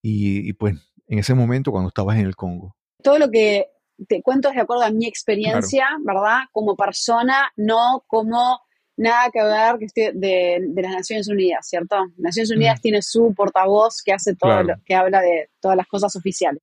[0.02, 2.74] y, y, pues en ese momento cuando estabas en el Congo.
[3.02, 3.68] Todo lo que
[4.08, 6.40] te cuento es de acuerdo a mi experiencia, ¿verdad?
[6.52, 8.60] Como persona, no como
[8.96, 11.96] nada que ver que esté de, de las Naciones Unidas, ¿cierto?
[12.16, 12.82] Naciones Unidas Mm.
[12.82, 14.68] tiene su portavoz que hace todo Claro.
[14.68, 16.62] lo, que habla de todas las cosas oficiales.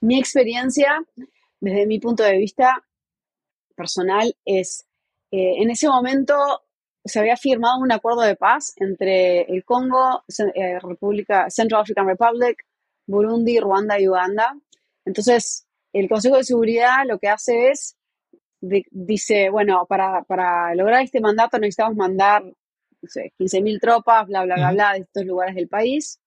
[0.00, 1.02] Mi experiencia,
[1.60, 2.84] desde mi punto de vista,
[3.74, 4.86] personal es,
[5.30, 6.34] eh, en ese momento
[7.04, 10.22] se había firmado un acuerdo de paz entre el Congo,
[10.54, 12.64] eh, República, Central African Republic,
[13.06, 14.56] Burundi, Ruanda y Uganda.
[15.04, 17.96] Entonces, el Consejo de Seguridad lo que hace es,
[18.60, 24.56] dice, bueno, para, para, lograr este mandato necesitamos mandar no sé, 15.000 tropas, bla, bla,
[24.56, 26.20] bla, bla, de estos lugares del país.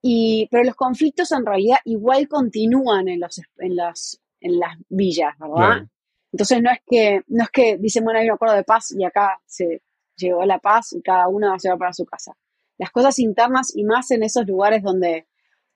[0.00, 5.34] Y, pero los conflictos en realidad igual continúan en, los, en, las, en las villas,
[5.38, 5.86] ¿verdad?
[6.32, 9.04] Entonces no es que, no es que dicen, bueno, hay un acuerdo de paz y
[9.04, 9.82] acá se
[10.16, 12.32] llegó la paz y cada uno va a llevar para su casa.
[12.78, 15.26] Las cosas internas y más en esos lugares donde,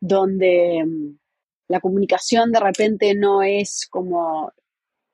[0.01, 1.19] donde mm,
[1.69, 4.53] la comunicación de repente no es como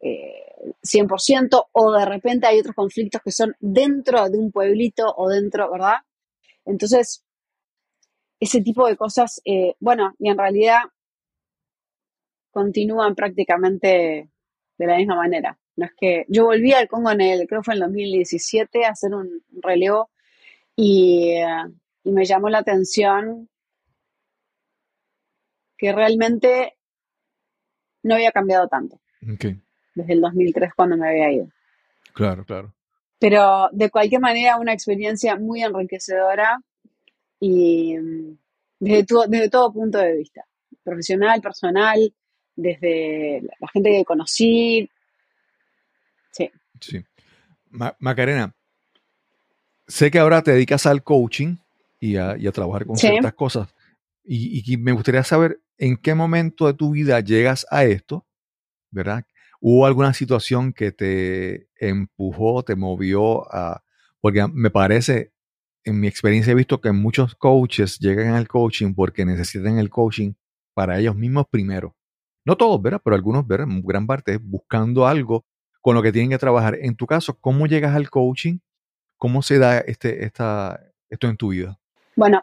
[0.00, 5.28] 100% eh, o de repente hay otros conflictos que son dentro de un pueblito o
[5.28, 5.98] dentro, ¿verdad?
[6.64, 7.24] Entonces,
[8.40, 10.80] ese tipo de cosas, eh, bueno, y en realidad
[12.50, 14.28] continúan prácticamente
[14.78, 15.58] de la misma manera.
[15.76, 19.14] No que yo volví al Congo en el, creo fue en el 2017, a hacer
[19.14, 20.10] un relevo
[20.76, 21.34] y,
[22.04, 23.48] y me llamó la atención
[25.82, 26.76] que realmente
[28.04, 29.00] no había cambiado tanto.
[29.20, 31.48] Desde el 2003 cuando me había ido.
[32.14, 32.72] Claro, claro.
[33.18, 36.60] Pero de cualquier manera una experiencia muy enriquecedora
[37.40, 37.96] y
[38.78, 40.46] desde, desde todo punto de vista,
[40.84, 42.14] profesional, personal,
[42.54, 44.88] desde la gente que conocí.
[46.30, 46.48] Sí.
[46.80, 47.04] Sí.
[47.98, 48.54] Macarena,
[49.88, 51.56] sé que ahora te dedicas al coaching
[51.98, 53.74] y a, trabajar con ciertas cosas.
[54.24, 58.24] Y, me gustaría saber en qué momento de tu vida llegas a esto,
[58.92, 59.24] ¿verdad?
[59.60, 63.82] ¿Hubo alguna situación que te empujó, te movió a...
[64.20, 65.32] Porque me parece,
[65.82, 70.34] en mi experiencia he visto que muchos coaches llegan al coaching porque necesitan el coaching
[70.72, 71.96] para ellos mismos primero.
[72.44, 73.00] No todos, ¿verdad?
[73.02, 73.66] Pero algunos, ¿verdad?
[73.82, 75.44] Gran parte buscando algo
[75.80, 76.78] con lo que tienen que trabajar.
[76.80, 78.58] En tu caso, ¿cómo llegas al coaching?
[79.16, 81.76] ¿Cómo se da este, esta, esto en tu vida?
[82.14, 82.40] Bueno,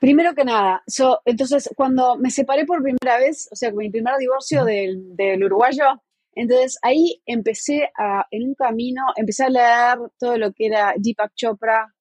[0.00, 0.82] primero que nada,
[1.24, 5.44] entonces cuando me separé por primera vez, o sea, con mi primer divorcio del, del,
[5.44, 5.84] uruguayo,
[6.32, 11.32] entonces ahí empecé a, en un camino, empecé a leer todo lo que era Deepak
[11.34, 11.92] Chopra,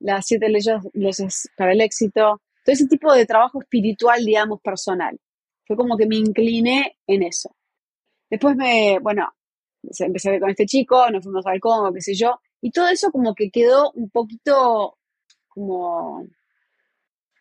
[0.00, 5.18] las siete leyes, leyes para el éxito, todo ese tipo de trabajo espiritual, digamos, personal.
[5.66, 7.54] Fue como que me incliné en eso.
[8.28, 9.28] Después me, bueno,
[9.82, 12.88] empecé a ver con este chico, nos fuimos al Congo, qué sé yo, y todo
[12.88, 14.98] eso como que quedó un poquito
[15.48, 16.26] como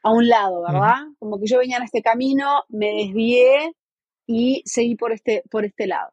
[0.04, 1.08] a un lado, ¿verdad?
[1.18, 3.74] Como que yo venía en este camino, me desvié
[4.28, 6.12] y seguí por este, por este lado.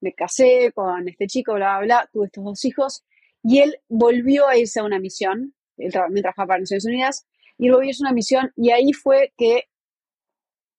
[0.00, 3.04] Me casé con este chico, bla, bla, bla, tuve estos dos hijos
[3.42, 7.26] y él volvió a irse a una misión, él mientras trabajaba para Naciones Unidas,
[7.58, 9.68] y él volvió a irse a una misión y ahí fue que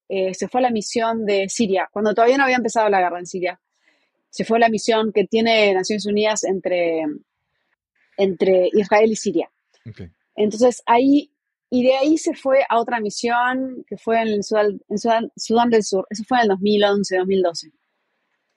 [0.10, 3.20] eh, se fue a la misión de Siria, cuando todavía no había empezado la guerra
[3.20, 3.60] en Siria.
[4.30, 7.04] Se fue a la misión que tiene Naciones Unidas entre,
[8.18, 9.52] entre Israel y Siria.
[10.36, 11.32] Entonces ahí,
[11.70, 14.80] y de ahí se fue a otra misión que fue en, Sudán,
[15.36, 16.08] Sudán, del Sur.
[16.10, 17.72] Eso fue en el 2011, 2012.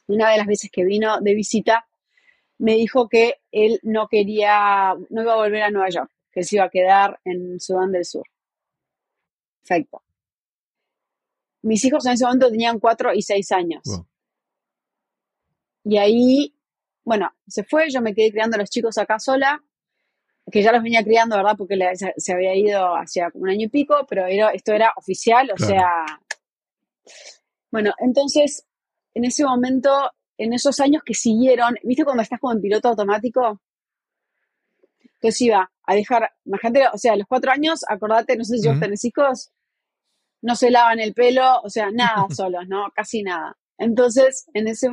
[0.07, 1.87] Una de las veces que vino de visita,
[2.59, 6.57] me dijo que él no quería, no iba a volver a Nueva York, que se
[6.57, 8.25] iba a quedar en Sudán del Sur.
[9.61, 10.03] Perfecto.
[11.63, 13.83] Mis hijos en ese momento tenían cuatro y seis años.
[15.85, 16.55] Y ahí,
[17.05, 19.63] bueno, se fue, yo me quedé criando a los chicos acá sola,
[20.51, 21.57] que ya los venía criando, ¿verdad?
[21.57, 21.79] Porque
[22.17, 25.89] se, había ido hacia un año y pico, pero esto era oficial, o sea...
[27.71, 28.67] Bueno, entonces,
[29.15, 29.91] en ese momento,
[30.37, 33.61] en esos años que siguieron, ¿viste cuando estás como en piloto automático?
[35.15, 38.69] Entonces iba a dejar, imagínate, o sea, a los cuatro años, acordate, no sé si
[38.69, 39.51] vos tenés hijos,
[40.43, 42.91] no se lavan el pelo, o sea, nada solos, ¿no?
[42.95, 43.59] Casi nada.
[43.77, 44.89] Entonces, en, ese,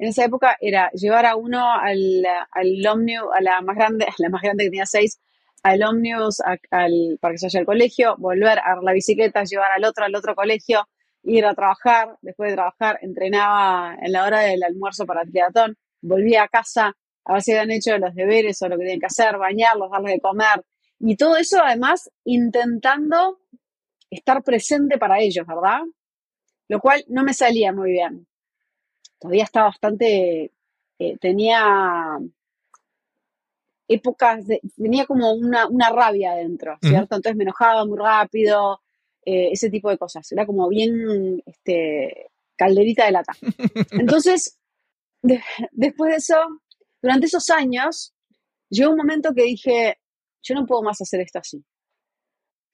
[0.00, 4.30] en esa época era llevar a uno al, al a la más grande, a la
[4.30, 5.20] más grande que tenía seis,
[5.62, 9.84] al Omnibus al, para que se vaya al colegio, volver a la bicicleta, llevar al
[9.84, 10.88] otro al otro colegio,
[11.22, 15.76] ir a trabajar, después de trabajar entrenaba en la hora del almuerzo para el triatlón,
[16.00, 19.06] volvía a casa a ver si habían hecho los deberes o lo que tenían que
[19.06, 20.64] hacer, bañarlos, darles de comer,
[20.98, 23.38] y todo eso además intentando
[24.08, 25.80] estar presente para ellos, ¿verdad?
[26.68, 28.29] Lo cual no me salía muy bien.
[29.20, 30.52] Todavía estaba bastante,
[30.98, 32.18] eh, tenía
[33.88, 34.44] épocas,
[34.76, 37.16] tenía como una, rabia adentro, ¿cierto?
[37.16, 38.80] Entonces me enojaba muy rápido,
[39.24, 40.30] eh, ese tipo de cosas.
[40.32, 43.32] Era como bien este, calderita de lata.
[43.92, 44.58] Entonces,
[45.72, 46.36] después de eso,
[47.02, 48.14] durante esos años,
[48.70, 49.98] llegó un momento que dije,
[50.42, 51.64] yo no puedo más hacer esto así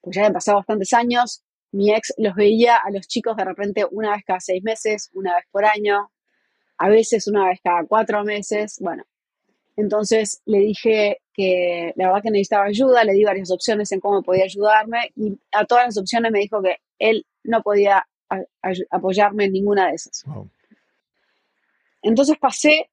[0.07, 3.85] pues ya han pasado bastantes años, mi ex los veía a los chicos de repente
[3.91, 6.13] una vez cada seis meses, una vez por año.
[6.79, 9.05] A veces una vez cada cuatro meses, bueno.
[9.77, 14.23] Entonces le dije que la verdad que necesitaba ayuda, le di varias opciones en cómo
[14.23, 18.43] podía ayudarme y a todas las opciones me dijo que él no podía a-
[18.91, 20.25] apoyarme en ninguna de esas.
[20.27, 20.49] Wow.
[22.03, 22.89] Entonces pasé,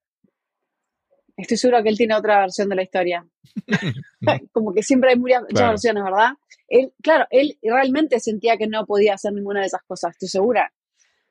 [1.36, 3.26] estoy segura que él tiene otra versión de la historia.
[4.52, 5.70] Como que siempre hay muchas, muchas Claro.
[5.70, 6.30] versiones, ¿verdad?
[6.68, 10.72] Él, claro, él realmente sentía que no podía hacer ninguna de esas cosas, estoy segura.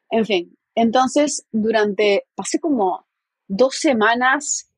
[0.09, 3.05] En fin, entonces durante, pasé como
[3.47, 4.69] dos semanas,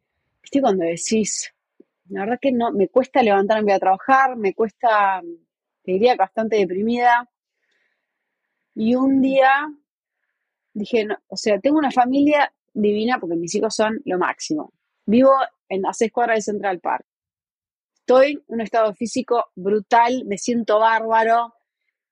[0.42, 0.62] ¿viste?
[0.62, 1.54] Cuando decís,
[2.10, 5.22] la verdad que no, me cuesta levantarme a trabajar, me cuesta,
[5.84, 7.30] te diría bastante deprimida.
[8.76, 9.50] Y un día
[10.74, 14.74] dije, o sea, tengo una familia divina porque mis hijos son lo máximo.
[15.06, 15.32] Vivo
[15.70, 17.06] en a seis cuadras de Central Park.
[17.96, 21.56] Estoy en un estado físico brutal, me siento bárbaro.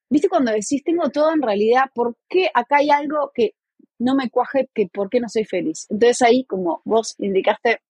[0.10, 3.56] ¿Viste cuando decís, tengo todo en realidad, ¿por qué acá hay algo que
[4.04, 5.88] no me cuaje, que por qué no soy feliz?
[5.89, 7.82] Entonces ahí, como vos indicaste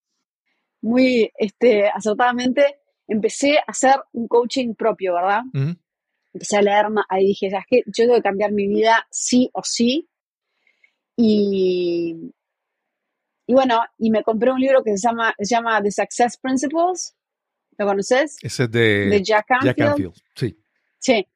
[0.81, 5.41] muy este, acertadamente, empecé a hacer un coaching propio, ¿verdad?
[6.33, 7.83] Empecé a leer ahí dije, ¿sabes qué?
[7.85, 10.09] Yo tengo que cambiar mi vida sí o sí.
[11.15, 12.33] Y,
[13.45, 17.15] y bueno, y me compré un libro que se llama, se llama The Success Principles.
[17.77, 18.37] ¿Lo conoces?
[18.41, 19.77] Ese es de, De Jack Jack Canfield.
[19.77, 20.13] Canfield.
[20.35, 20.57] Sí.
[20.99, 21.27] Sí.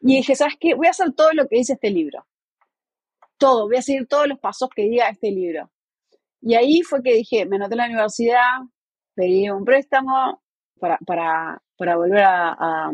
[0.00, 0.74] Y dije, ¿sabes qué?
[0.74, 2.26] Voy a hacer todo lo que dice este libro.
[3.42, 5.70] Todo, voy a seguir todos los pasos que diga este libro.
[6.42, 8.60] Y ahí fue que dije, me anoté en la universidad,
[9.14, 10.42] pedí un préstamo
[10.80, 12.92] para, para, para volver a, a-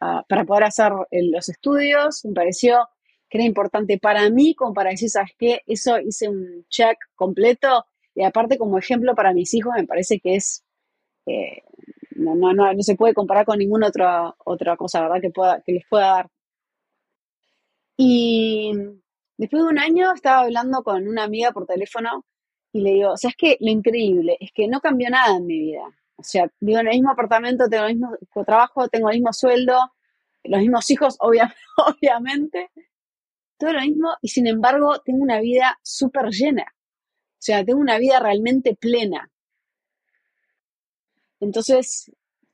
[0.00, 2.24] a- para poder hacer los estudios.
[2.24, 2.88] Me pareció
[3.28, 5.60] que era importante para mí, como para decir, ¿sabes qué?
[5.66, 7.86] Eso hice un check completo.
[8.14, 10.64] Y aparte, como ejemplo para mis hijos, me parece que es
[11.26, 11.62] eh,
[12.16, 15.20] no, no, no, no se puede comparar con ninguna otra, otra cosa, ¿verdad?
[15.22, 16.30] Que, pueda, que les pueda dar.
[17.96, 19.01] Y
[19.42, 22.24] después de un año estaba hablando con una amiga por teléfono
[22.72, 25.46] y le digo, o sea, es que lo increíble es que no cambió nada en
[25.46, 25.84] mi vida.
[26.16, 29.76] O sea, vivo en el mismo apartamento, tengo el mismo trabajo, tengo el mismo sueldo,
[30.44, 32.70] los mismos hijos, obvia- obviamente,
[33.58, 36.64] todo lo mismo, y sin embargo tengo una vida súper llena.
[36.64, 39.30] O sea, tengo una vida realmente plena.
[41.40, 42.10] Entonces,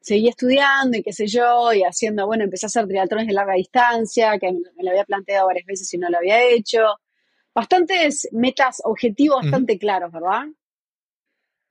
[0.08, 3.54] seguí estudiando y qué sé yo, y haciendo, bueno, empecé a hacer triatlones de larga
[3.54, 6.78] distancia, que me, lo había planteado varias veces y no lo había hecho.
[7.54, 10.46] Bastantes metas, objetivos bastante claros, ¿verdad?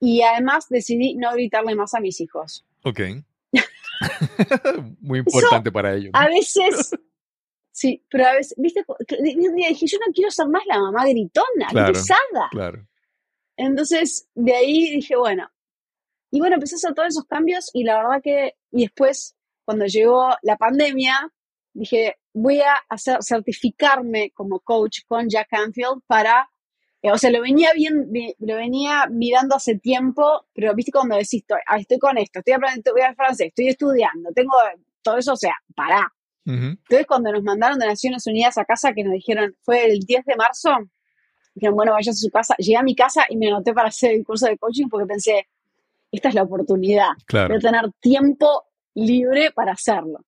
[0.00, 2.64] Y además decidí no gritarle más a mis hijos.
[2.84, 3.00] Ok.
[5.00, 6.12] Muy importante para ellos.
[6.12, 6.20] ¿no?
[6.20, 6.90] A veces,
[7.72, 11.04] sí, pero a veces, viste, un día dije, yo no quiero ser más la mamá
[11.06, 11.92] gritona, Claro.
[11.92, 12.48] pesada.
[12.52, 12.86] Claro.
[13.56, 15.50] Entonces, de ahí dije, bueno,
[16.30, 19.86] y bueno, empecé a hacer todos esos cambios y la verdad que, y después, cuando
[19.86, 21.32] llegó la pandemia,
[21.72, 26.48] dije, voy a hacer, certificarme como coach con Jack Canfield para,
[27.02, 31.42] eh, o sea, lo venía bien, lo venía mirando hace tiempo, pero viste cuando decís,
[31.42, 34.54] estoy, ah, estoy con esto, estoy aprendiendo, voy a francés, estoy estudiando, tengo
[35.02, 36.12] todo eso, o sea, pará.
[36.44, 40.24] Entonces, cuando nos mandaron de Naciones Unidas a casa, que nos dijeron, fue el 10
[40.24, 40.70] de marzo,
[41.54, 42.54] dijeron, bueno, vayas a su casa.
[42.56, 45.46] Llegué a mi casa y me anoté para hacer el curso de coaching porque pensé,
[46.10, 47.08] esta es la oportunidad.
[47.26, 47.56] Claro.
[47.56, 50.24] A tener tiempo libre para hacerlo.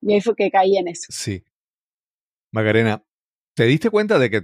[0.00, 1.06] Y ahí fue que caí en eso.
[1.10, 1.42] Sí.
[2.52, 3.02] Magarena,
[3.54, 4.42] ¿te diste cuenta de que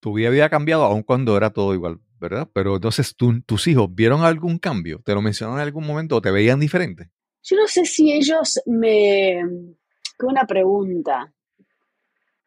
[0.00, 2.48] tu vida había cambiado aun cuando era todo igual, verdad?
[2.52, 6.22] Pero entonces tú- tus hijos vieron algún cambio, te lo mencionaron en algún momento o
[6.22, 7.10] te veían diferente.
[7.42, 9.42] Yo no sé si ellos me...
[10.18, 11.32] Qué buena pregunta.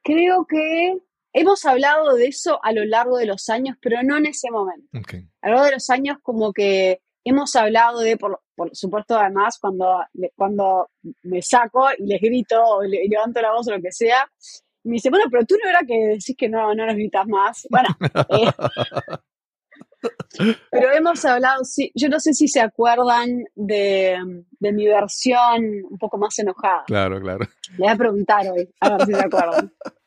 [0.03, 0.97] Creo que
[1.33, 4.87] hemos hablado de eso a lo largo de los años, pero no en ese momento.
[5.41, 9.57] A lo largo de los años como que hemos hablado de, por, por supuesto además,
[9.59, 10.03] cuando,
[10.35, 10.89] cuando
[11.23, 14.29] me saco y les grito o le, levanto la voz o lo que sea,
[14.83, 17.67] me dice, bueno, pero tú no era que decís que no, no nos gritas más.
[17.69, 17.89] Bueno,
[18.29, 18.51] eh,
[20.69, 24.17] pero hemos hablado, sí, yo no sé si se acuerdan de,
[24.59, 26.83] de mi versión un poco más enojada.
[26.85, 27.47] Claro, claro.
[27.71, 29.73] Le voy a preguntar hoy, a ver si se acuerdan.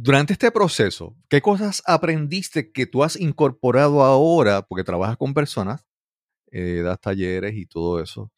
[0.00, 5.84] Durante este proceso, ¿qué cosas aprendiste que tú has incorporado ahora, porque trabajas con personas,
[6.52, 8.30] eh, das talleres y todo eso?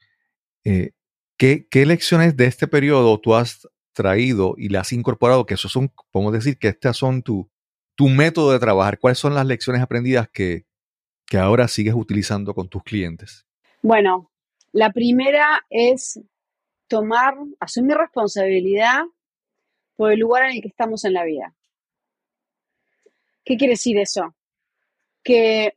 [0.64, 0.92] Eh,
[1.36, 5.44] ¿qué, qué lecciones de este periodo tú has traído y le has incorporado?
[5.44, 7.50] Que esos son, podemos decir que estas son tu,
[7.94, 8.98] tu método de trabajar.
[8.98, 10.64] ¿Cuáles son las lecciones aprendidas que,
[11.26, 13.44] que ahora sigues utilizando con tus clientes?
[13.82, 14.30] Bueno,
[14.72, 16.18] la primera es
[16.88, 19.02] tomar, asumir responsabilidad
[20.00, 21.54] por el lugar en el que estamos en la vida.
[23.44, 24.34] ¿Qué quiere decir eso?
[25.22, 25.74] Que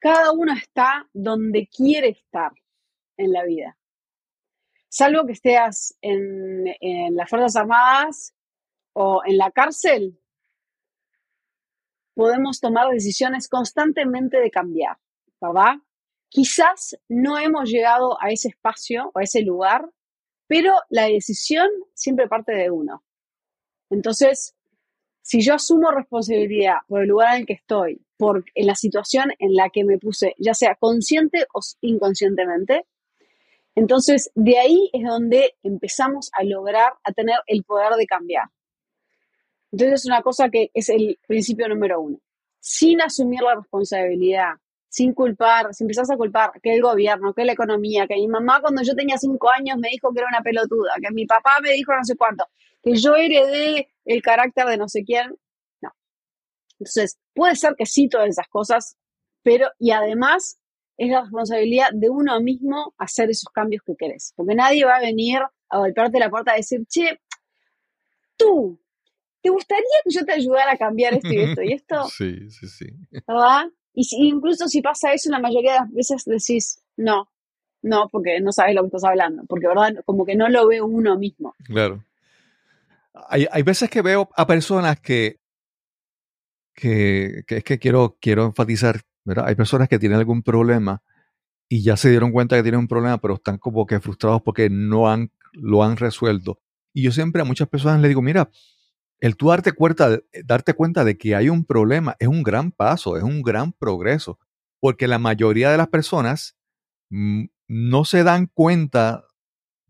[0.00, 2.50] cada uno está donde quiere estar
[3.16, 3.78] en la vida.
[4.88, 6.64] Salvo que estés en,
[7.14, 8.34] las Fuerzas Armadas
[8.92, 10.20] o en la cárcel,
[12.14, 14.96] podemos tomar decisiones constantemente de cambiar,
[15.40, 15.76] ¿verdad?
[16.28, 19.88] Quizás no hemos llegado a ese espacio o a ese lugar,
[20.48, 23.04] pero la decisión siempre parte de uno.
[23.90, 24.54] Entonces,
[25.22, 29.54] si yo asumo responsabilidad por el lugar en el que estoy, por la situación en
[29.54, 32.86] la que me puse, ya sea consciente o inconscientemente,
[33.74, 38.44] entonces de ahí es donde empezamos a lograr, a tener el poder de cambiar.
[39.70, 42.18] Entonces es una cosa que es el principio número uno.
[42.58, 44.54] Sin asumir la responsabilidad,
[44.88, 48.60] sin culpar, si empezás a culpar que el gobierno, que la economía, que mi mamá
[48.60, 51.72] cuando yo tenía cinco años me dijo que era una pelotuda, que mi papá me
[51.72, 52.46] dijo no sé cuánto,
[52.88, 55.36] que yo heredé el carácter de no sé quién.
[55.80, 55.90] No.
[56.78, 58.96] Entonces, puede ser que sí todas esas cosas,
[59.42, 60.60] pero y además
[60.96, 64.32] es la responsabilidad de uno mismo hacer esos cambios que querés.
[64.36, 67.20] Porque nadie va a venir a golpearte la puerta y decir, che,
[68.36, 68.80] tú,
[69.40, 72.04] ¿te gustaría que yo te ayudara a cambiar esto y esto y esto?
[72.08, 72.86] Sí, sí, sí.
[73.26, 73.66] ¿Verdad?
[73.94, 77.30] Y si, incluso si pasa eso, la mayoría de las veces decís, no,
[77.82, 80.82] no, porque no sabes lo que estás hablando, porque verdad, como que no lo ve
[80.82, 81.54] uno mismo.
[81.64, 82.04] Claro.
[83.28, 85.40] Hay, hay veces que veo a personas que,
[86.74, 89.00] que, es que quiero, quiero enfatizar.
[89.44, 91.02] Hay personas que tienen algún problema
[91.68, 94.70] y ya se dieron cuenta que tienen un problema, pero están como que frustrados porque
[94.70, 96.60] no han, lo han resuelto.
[96.94, 98.50] Y yo siempre a muchas personas les digo, mira,
[99.20, 103.16] el tú darte cuenta, darte cuenta de que hay un problema es un gran paso,
[103.16, 104.38] es un gran progreso,
[104.80, 106.56] porque la mayoría de las personas
[107.10, 109.24] mm, no se dan cuenta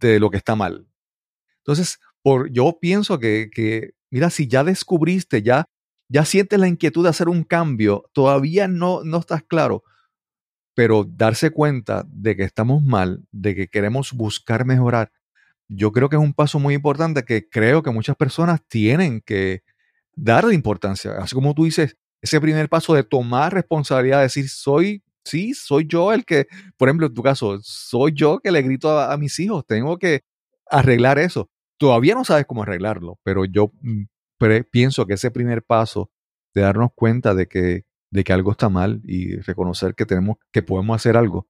[0.01, 0.89] de lo que está mal.
[1.59, 5.65] Entonces, por, yo pienso que, mira, si ya descubriste, ya,
[6.11, 9.83] ya sientes la inquietud de hacer un cambio, todavía no, no estás claro,
[10.75, 15.11] pero darse cuenta de que estamos mal, de que queremos buscar mejorar,
[15.69, 19.63] yo creo que es un paso muy importante que creo que muchas personas tienen que
[20.15, 21.13] darle importancia.
[21.13, 26.13] Así como tú dices, ese primer paso de tomar responsabilidad, decir, soy, sí, soy yo
[26.13, 29.65] el que, por ejemplo, en tu caso, soy yo que le grito a mis hijos,
[29.67, 30.21] tengo que
[30.71, 31.49] arreglar eso.
[31.79, 34.05] Todavía no sabes cómo arreglarlo, pero yo mm,
[34.71, 36.11] pienso que ese primer paso
[36.55, 40.63] de darnos cuenta de que, de que algo está mal y reconocer que tenemos, que
[40.63, 41.47] podemos hacer algo,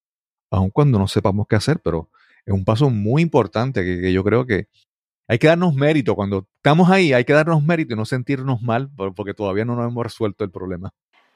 [0.51, 2.11] aun cuando no sepamos qué hacer, pero
[2.45, 4.69] es un paso muy importante que, yo creo que
[5.29, 6.15] hay que darnos mérito.
[6.15, 9.91] Cuando estamos ahí, hay que darnos mérito y no sentirnos mal porque todavía no nos
[9.91, 10.91] hemos resuelto el problema.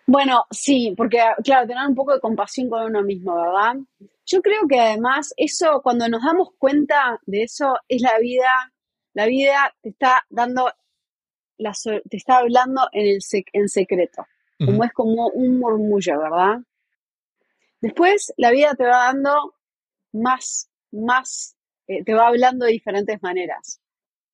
[0.07, 3.77] Bueno, sí, porque claro, tener un poco de compasión con uno mismo, ¿verdad?
[4.27, 8.72] Yo creo que además eso, cuando nos damos cuenta de eso, es la vida,
[9.15, 10.71] la vida te está dando,
[11.59, 11.73] la,
[12.09, 13.19] te está hablando en, el
[13.53, 14.27] en secreto,
[14.65, 16.59] como es como un murmullo, ¿verdad?
[17.81, 19.55] Después la vida te va dando
[20.13, 21.57] más más
[21.89, 23.81] eh, te va hablando de diferentes maneras.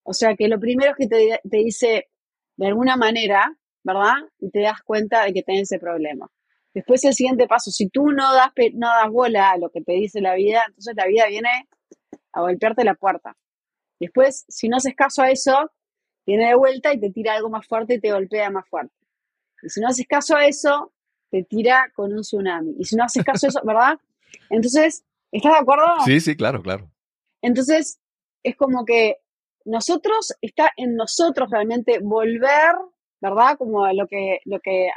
[0.03, 2.09] O sea que lo primero es que te, te, dice
[2.57, 4.17] de alguna manera, ¿verdad?
[4.39, 6.31] Y te das cuenta de que tienes ese problema.
[6.75, 9.93] Después el siguiente paso, si tú no das, no das bola a lo que te
[9.93, 11.49] dice la vida, entonces la vida viene
[12.33, 13.37] a golpearte la puerta.
[14.01, 15.71] Después, si no haces caso a eso,
[16.27, 18.95] viene de vuelta y te tira algo más fuerte y te golpea más fuerte.
[19.63, 20.93] Y si no haces caso a eso,
[21.31, 22.77] te tira con un tsunami.
[22.79, 23.99] Y si no haces caso a eso, ¿verdad?
[24.51, 25.85] Entonces, ¿Estás de acuerdo?
[26.05, 26.91] Sí, sí, claro, claro.
[27.43, 28.01] Entonces,
[28.43, 29.17] es como que
[29.65, 32.75] nosotros, está en nosotros realmente volver,
[33.21, 33.59] ¿verdad?
[33.59, 34.89] Como lo que, lo que,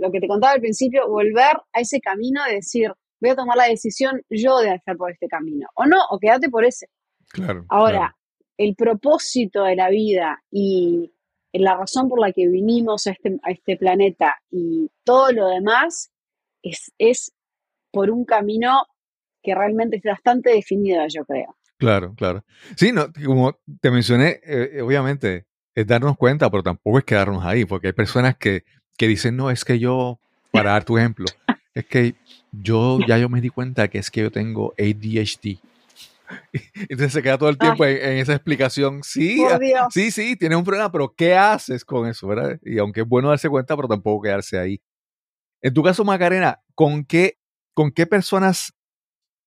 [0.00, 3.56] lo que te contaba al principio, volver a ese camino de decir, voy a tomar
[3.56, 5.68] la decisión yo de hacer por este camino.
[5.74, 6.86] O no, o quédate por ese.
[7.28, 7.66] Claro.
[7.68, 8.16] Ahora,
[8.56, 11.12] el propósito de la vida y
[11.52, 16.10] la razón por la que vinimos a este, a este planeta y todo lo demás
[16.62, 17.32] es, es
[17.92, 18.86] por un camino
[19.42, 21.56] que realmente es bastante definida, yo creo.
[21.76, 22.44] Claro, claro.
[22.76, 27.64] Sí, no, como te mencioné, eh, obviamente es darnos cuenta, pero tampoco es quedarnos ahí,
[27.64, 28.64] porque hay personas que,
[28.96, 30.18] que dicen, no, es que yo,
[30.50, 31.26] para dar tu ejemplo,
[31.74, 32.14] es que
[32.52, 35.58] yo ya yo me di cuenta que es que yo tengo ADHD.
[36.88, 39.02] Entonces se queda todo el tiempo en, esa explicación.
[39.02, 42.26] Sí, ah, sí, sí, tiene un problema, pero ¿qué haces con eso?
[42.26, 42.58] ¿verdad?
[42.62, 44.80] Y aunque es bueno darse cuenta, pero tampoco quedarse ahí.
[45.62, 47.38] En tu caso, Macarena, ¿con qué,
[47.74, 48.74] con qué personas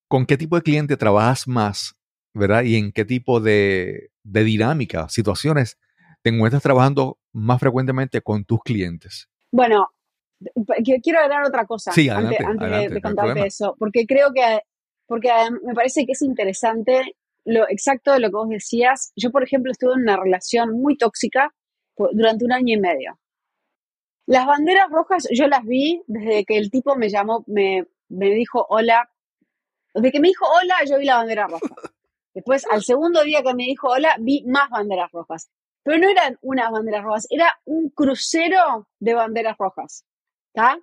[0.08, 1.94] con qué tipo de cliente trabajas más,
[2.34, 2.62] ¿verdad?
[2.62, 5.78] Y en qué tipo de, dinámica, situaciones
[6.22, 9.28] te encuentras trabajando más frecuentemente con tus clientes.
[9.52, 9.88] Bueno,
[10.82, 12.38] quiero agregar otra cosa antes,
[12.90, 14.60] de, contarte eso, porque creo que,
[15.08, 15.30] porque
[15.64, 19.12] me parece que es interesante lo exacto de lo que vos decías.
[19.16, 21.52] Yo, por ejemplo, estuve en una relación muy tóxica
[22.12, 23.18] durante un año y medio.
[24.26, 28.66] Las banderas rojas yo las vi desde que el tipo me llamó, me, me dijo,
[28.68, 29.10] hola,
[29.94, 31.74] desde que me dijo hola, yo vi la bandera roja.
[32.34, 35.50] Después, al segundo día que me dijo hola, vi más banderas rojas.
[35.82, 40.04] pero no eran unas banderas rojas, era un crucero de banderas rojas.
[40.48, 40.78] ¿Está?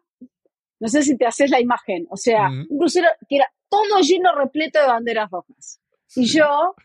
[0.80, 2.05] No sé si te haces la imagen.
[2.09, 2.65] O sea, Ujú.
[2.69, 5.80] un crucero que era todo lleno, repleto de banderas rojas.
[6.15, 6.38] Y Sí.
[6.38, 6.76] yo,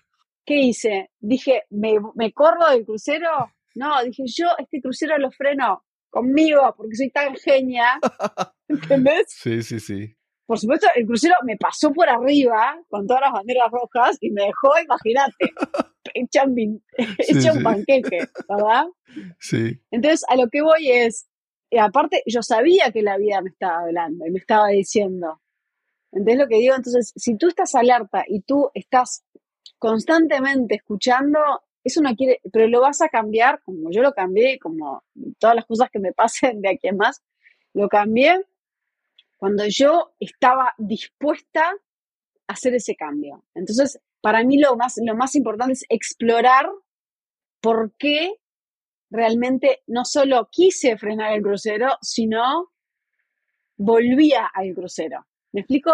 [0.45, 1.11] ¿qué hice?
[1.19, 3.53] Dije, ¿me, me corro del crucero?
[3.75, 7.99] No, dije, yo este crucero lo freno conmigo porque soy tan genia.
[8.69, 9.27] ¿Entendés?
[9.29, 10.17] Sí, sí, sí.
[10.47, 14.43] Por supuesto, el crucero me pasó por arriba con todas las banderas rojas y me
[14.47, 15.53] dejó, imagínate,
[16.15, 17.65] hecha un, Sí, hecha un sí.
[17.65, 18.19] panqueque,
[18.49, 18.87] ¿verdad?
[19.39, 19.81] Sí.
[19.93, 21.29] Entonces, a lo que voy es,
[21.79, 25.41] aparte, yo sabía que la vida me estaba hablando y me estaba diciendo.
[26.13, 26.75] ¿Entendés lo que digo?
[26.75, 29.25] Entonces, si tú estás alerta y tú estás
[29.79, 31.39] constantemente escuchando,
[31.85, 35.05] eso no quiere, pero lo vas a cambiar, como yo lo cambié, como
[35.39, 37.23] todas las cosas que me pasen de aquí en más,
[37.73, 38.45] lo cambié
[39.37, 41.71] cuando yo estaba dispuesta
[42.47, 43.45] a hacer ese cambio.
[43.55, 46.69] Entonces, para mí lo más, lo más importante es explorar
[47.61, 48.35] por qué
[49.11, 52.71] realmente no solo quise frenar el crucero, sino
[53.77, 55.27] volvía al crucero.
[55.53, 55.93] ¿Me explico?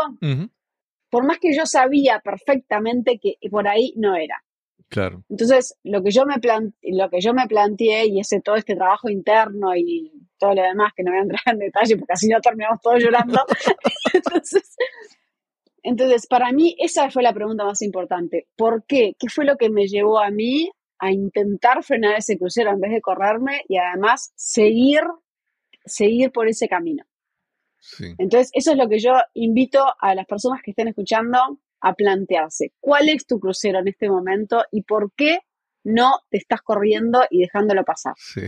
[1.08, 4.42] Por más que yo sabía perfectamente que por ahí no era.
[4.88, 5.24] Claro.
[5.28, 6.34] Entonces, lo que yo me
[6.82, 10.92] lo que yo me planteé y ese todo este trabajo interno y todo lo demás
[10.94, 13.40] que no voy a entrar en detalle porque así no terminamos todos llorando.
[14.14, 14.76] entonces,
[15.82, 18.46] entonces, para mí esa fue la pregunta más importante.
[18.56, 19.14] ¿Por qué?
[19.18, 22.92] ¿Qué fue lo que me llevó a mí a intentar frenar ese crucero en vez
[22.92, 25.00] de correrme y además seguir
[25.84, 27.04] seguir por ese camino?
[27.78, 28.14] Sí.
[28.18, 31.38] Entonces, eso es lo que yo invito a las personas que estén escuchando
[31.80, 32.72] a plantearse.
[32.80, 35.38] ¿Cuál es tu crucero en este momento y por qué
[35.84, 38.14] no te estás corriendo y dejándolo pasar?
[38.16, 38.40] Sí.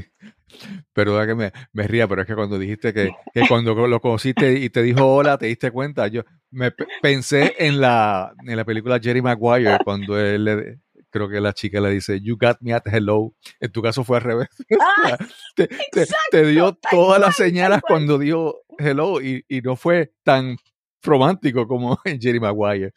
[0.93, 4.55] Perdona que me, me ría, pero es que cuando dijiste que, que cuando lo conociste
[4.55, 6.09] y te dijo hola, te diste cuenta.
[6.09, 10.79] Yo me pe- pensé en la, en la película Jerry Maguire, cuando él le,
[11.11, 13.35] creo que la chica le dice, You got me at hello.
[13.61, 14.49] En tu caso fue al revés.
[14.81, 15.17] ¡Ah!
[15.57, 20.57] te, te- te dio todas las señales cuando dio hello y, y no fue tan
[21.03, 22.93] romántico como en Jerry Maguire.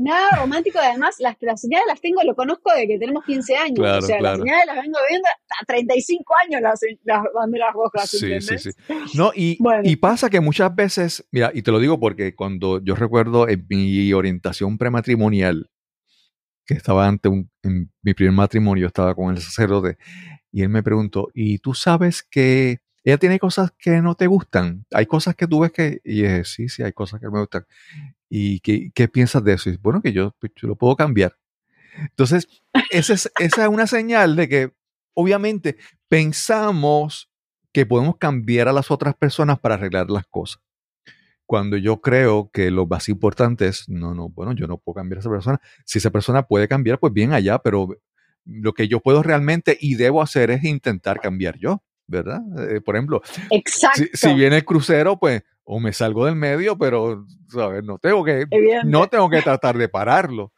[0.00, 3.78] Nada romántico, además, las, las señales las tengo, lo conozco de que tenemos 15 años.
[3.80, 4.36] Claro, o sea, claro.
[4.38, 5.28] las señales las vengo viendo
[5.60, 8.70] a 35 años las, las banderas rojas, Sí, sí, sí.
[9.14, 9.82] No, y, Bueno.
[9.84, 13.66] y pasa que muchas veces, mira, y te lo digo porque cuando yo recuerdo en
[13.68, 15.68] mi orientación prematrimonial,
[16.68, 17.30] que estaba ante
[17.62, 19.96] en mi primer matrimonio, estaba con el sacerdote,
[20.52, 24.84] y él me preguntó, ¿y tú sabes que ella tiene cosas que no te gustan?
[24.92, 27.66] Hay cosas que tú ves que, y dije, sí, sí, hay cosas que me gustan.
[28.28, 29.70] ¿Y qué, piensas de eso?
[29.70, 31.38] Y bueno, que yo, pues, yo lo puedo cambiar.
[31.96, 32.46] Entonces,
[32.90, 34.72] esa es, esa es una señal de que,
[35.14, 37.30] obviamente, pensamos
[37.72, 40.62] que podemos cambiar a las otras personas para arreglar las cosas.
[41.48, 45.16] Cuando yo creo que lo más importante es, no, no, bueno, yo no puedo cambiar
[45.16, 45.58] a esa persona.
[45.86, 47.88] Si esa persona puede cambiar, pues bien allá, pero
[48.44, 52.42] lo que yo puedo realmente y debo hacer es intentar cambiar yo, ¿verdad?
[52.70, 54.02] Eh, por ejemplo, Exacto.
[54.02, 57.82] si, si viene el crucero, pues o me salgo del medio, pero, ¿sabes?
[57.82, 58.44] No tengo que,
[58.84, 60.52] no tengo que tratar de pararlo.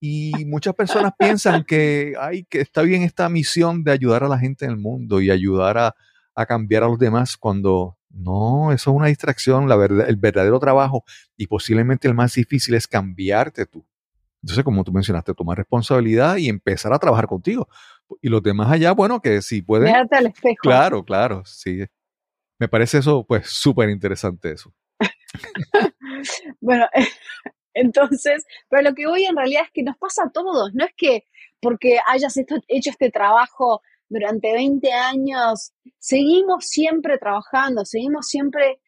[0.00, 4.38] Y muchas personas piensan que, ay, que está bien esta misión de ayudar a la
[4.38, 5.94] gente en el mundo y ayudar a,
[6.34, 9.68] a cambiar a los demás cuando no, eso es una distracción.
[9.68, 11.04] La verdad, el verdadero trabajo
[11.36, 13.86] y posiblemente el más difícil es cambiarte tú.
[14.42, 17.68] Entonces, como tú mencionaste, tomar responsabilidad y empezar a trabajar contigo.
[18.20, 20.56] Y los demás allá, bueno, que si pueden, Mirarte al espejo.
[20.62, 21.84] Claro, claro, sí.
[22.58, 24.72] Me parece eso, pues, súper interesante eso.
[26.60, 26.86] Bueno,
[27.74, 30.92] entonces, pero lo que voy en realidad es que nos pasa a todos, no es
[30.94, 31.24] que
[31.62, 33.80] porque hayas hecho este trabajo
[34.10, 38.80] durante 20 años, seguimos siempre trabajando, seguimos siempre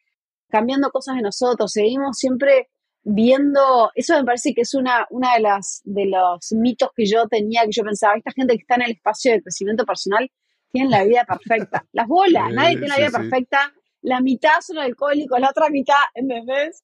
[0.49, 2.69] cambiando cosas de nosotros, seguimos siempre
[3.03, 7.27] viendo, eso me parece que es una, una de las de los mitos que yo
[7.27, 10.29] tenía, que yo pensaba, esta gente que está en el espacio de crecimiento personal
[10.71, 11.85] tienen la vida perfecta.
[11.91, 13.17] Las bolas, Sí, nadie tiene la vida sí.
[13.17, 16.83] perfecta, la mitad son alcohólicos, la otra mitad, ¿entendés?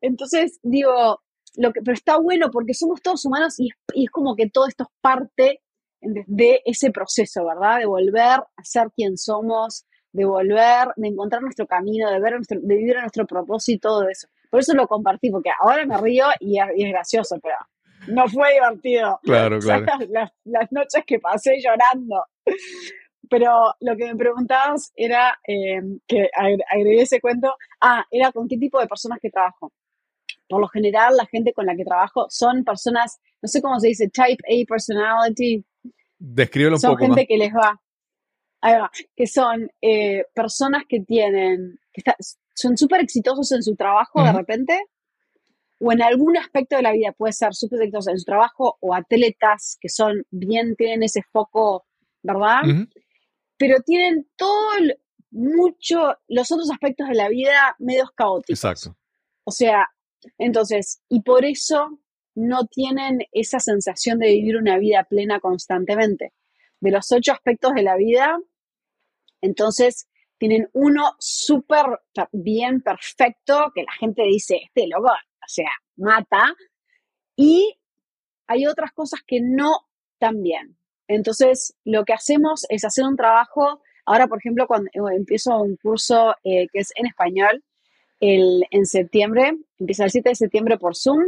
[0.00, 1.20] Entonces, digo,
[1.56, 4.66] lo que, pero está bueno porque somos todos humanos y, y es como que todo
[4.66, 5.60] esto es parte
[6.06, 7.78] de, ese proceso, ¿verdad?
[7.78, 12.58] De volver a ser quien somos, de volver, de encontrar nuestro camino, de ver nuestro,
[12.60, 14.28] de vivir nuestro propósito, todo eso.
[14.50, 17.56] Por eso lo compartí, porque ahora me río y es, y es gracioso, pero
[18.08, 19.20] no fue divertido.
[19.22, 20.06] Claro, O sea, claro.
[20.44, 22.24] las, noches que pasé llorando.
[23.28, 28.46] Pero lo que me preguntabas era, eh, que agre- agregué ese cuento, ah, era con
[28.46, 29.72] qué tipo de personas que trabajo.
[30.48, 33.88] Por lo general, la gente con la que trabajo son personas, no sé cómo se
[33.88, 35.64] dice, type A personality,
[36.18, 37.26] Descríbelo un son poco gente más.
[37.28, 37.80] que les va,
[38.62, 42.16] ahí va, que son eh, personas que tienen, que está-
[42.54, 44.80] son súper exitosos en su trabajo de repente,
[45.78, 48.94] o en algún aspecto de la vida, puede ser súper exitosos en su trabajo, o
[48.94, 51.84] atletas que son bien, tienen ese foco
[52.22, 52.62] ¿verdad?
[53.56, 54.70] Pero tienen todo,
[55.30, 58.50] mucho, los otros aspectos de la vida medios caóticos.
[58.64, 58.96] Exacto.
[59.44, 59.86] O sea,
[60.38, 62.00] entonces, y por eso
[62.36, 66.32] no tienen esa sensación de vivir una vida plena constantemente.
[66.80, 68.38] De los ocho aspectos de la vida,
[69.40, 70.06] entonces
[70.38, 71.86] tienen uno súper
[72.30, 76.54] bien perfecto, que la gente dice, este loco, o sea, mata,
[77.34, 77.74] y
[78.46, 79.86] hay otras cosas que no
[80.18, 80.76] tan bien.
[81.08, 86.34] Entonces, lo que hacemos es hacer un trabajo, ahora, por ejemplo, cuando empiezo un curso
[86.44, 87.64] eh, que es en español,
[88.20, 91.22] el, en septiembre, empieza el 7 de septiembre por Zoom,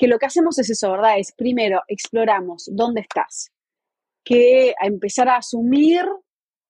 [0.00, 1.18] que lo que hacemos es eso, ¿verdad?
[1.18, 3.52] Es primero exploramos dónde estás,
[4.24, 6.06] que a empezar a asumir,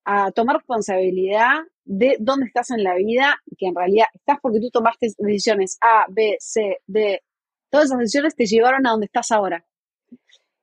[0.05, 4.71] a tomar responsabilidad de dónde estás en la vida, que en realidad estás porque tú
[4.71, 7.23] tomaste decisiones A, B, C, D.
[7.71, 9.65] Todas esas decisiones te llevaron a donde estás ahora.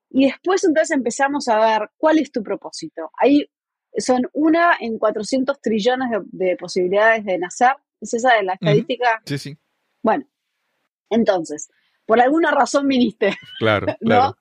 [0.09, 3.11] Y después entonces empezamos a ver cuál es tu propósito.
[3.17, 3.49] Ahí
[3.97, 7.77] son una en 400 trillones de, posibilidades de nacer.
[8.01, 9.21] ¿Es esa de la estadística?
[9.25, 9.57] Sí, sí.
[10.03, 10.27] Bueno,
[11.09, 11.69] entonces,
[12.07, 13.37] por alguna razón viniste.
[13.59, 14.37] Claro, claro.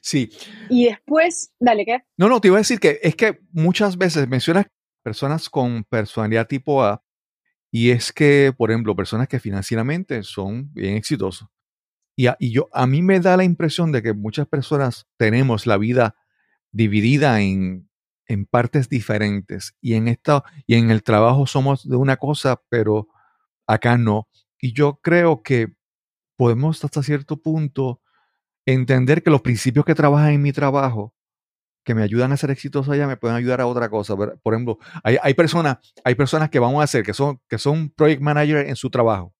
[0.00, 0.30] Sí.
[0.68, 2.02] Y después, dale, ¿qué?
[2.16, 4.66] No, no, te iba a decir que es que muchas veces mencionas
[5.02, 7.04] personas con personalidad tipo A
[7.70, 11.48] y es que, por ejemplo, personas que financieramente son bien exitosos.
[12.16, 15.66] Y a, y yo, a mí me da la impresión de que muchas personas tenemos
[15.66, 16.16] la vida
[16.72, 17.88] dividida en,
[18.26, 23.08] en partes diferentes y en, esta, y en el trabajo somos de una cosa, pero
[23.66, 24.28] acá no.
[24.60, 25.74] Y yo creo que
[26.40, 28.00] podemos hasta cierto punto
[28.64, 31.14] entender que los principios que trabajan en mi trabajo,
[31.84, 34.16] que me ayudan a ser exitoso allá, me pueden ayudar a otra cosa.
[34.16, 37.90] Por ejemplo, hay, hay, personas, hay personas que vamos a hacer, que son, que son
[37.90, 39.34] project manager en su trabajo,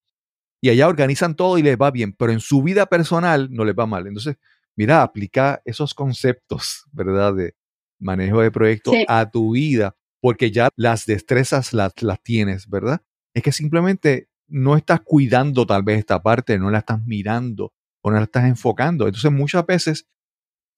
[0.61, 3.75] y allá organizan todo y les va bien, pero en su vida personal no les
[3.75, 4.07] va mal.
[4.07, 4.37] Entonces,
[4.77, 7.35] mira, aplica esos conceptos, ¿verdad?
[7.35, 7.55] De
[7.99, 13.01] manejo de proyectos a tu vida, porque ya las destrezas las, las tienes, ¿verdad?
[13.33, 17.73] Es que simplemente no estás cuidando tal vez esta parte, no la estás mirando
[18.03, 19.07] o no la estás enfocando.
[19.07, 20.07] Entonces, muchas veces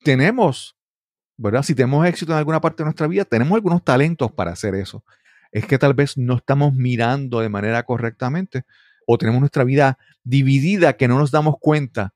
[0.03, 0.77] tenemos,
[1.37, 1.62] ¿verdad?
[1.62, 5.05] Si tenemos éxito en alguna parte de nuestra vida, tenemos algunos talentos para hacer eso.
[5.51, 8.64] Es que tal vez no estamos mirando de manera correctamente
[9.07, 12.14] o tenemos nuestra vida dividida que no nos damos cuenta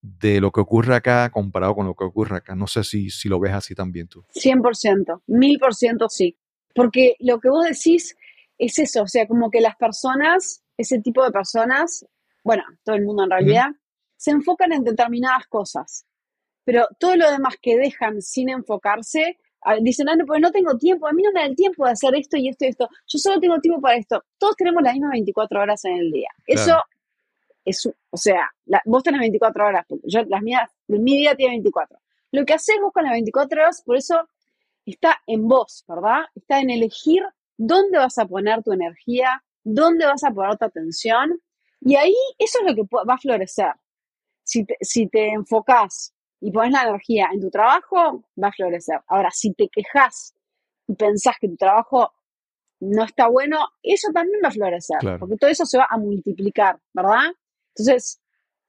[0.00, 2.54] de lo que ocurre acá comparado con lo que ocurre acá.
[2.54, 4.24] No sé si, si lo ves así también tú.
[4.34, 6.36] 100%, 1000% sí.
[6.74, 8.16] Porque lo que vos decís
[8.58, 12.06] es eso, o sea, como que las personas, ese tipo de personas,
[12.42, 13.66] bueno, todo el mundo en realidad,
[14.16, 16.06] se enfocan en determinadas cosas,
[16.64, 19.38] pero todo lo demás que dejan sin enfocarse
[19.80, 21.92] dicen, ah, no, pues no tengo tiempo, a mí no me da el tiempo de
[21.92, 24.22] hacer esto y esto y esto, yo solo tengo tiempo para esto.
[24.38, 26.28] Todos tenemos las mismas 24 horas en el día.
[26.46, 26.82] Eso
[27.64, 28.50] es, o sea,
[28.84, 31.98] vos tenés 24 horas, yo, las mías, mi día tiene 24.
[32.32, 34.28] Lo que haces vos con las 24 horas, por eso
[34.84, 36.24] está en vos, ¿verdad?
[36.34, 37.22] Está en elegir
[37.56, 41.40] dónde vas a poner tu energía, dónde vas a poner tu atención,
[41.80, 43.72] y ahí eso es lo que va a florecer.
[44.44, 49.00] Si te, si te enfocás y pones la energía en tu trabajo, va a florecer.
[49.08, 50.34] Ahora, si te quejas
[50.86, 52.12] y pensás que tu trabajo
[52.80, 56.78] no está bueno, eso también va a florecer, porque todo eso se va a multiplicar,
[56.92, 57.32] ¿verdad?
[57.74, 58.20] Entonces,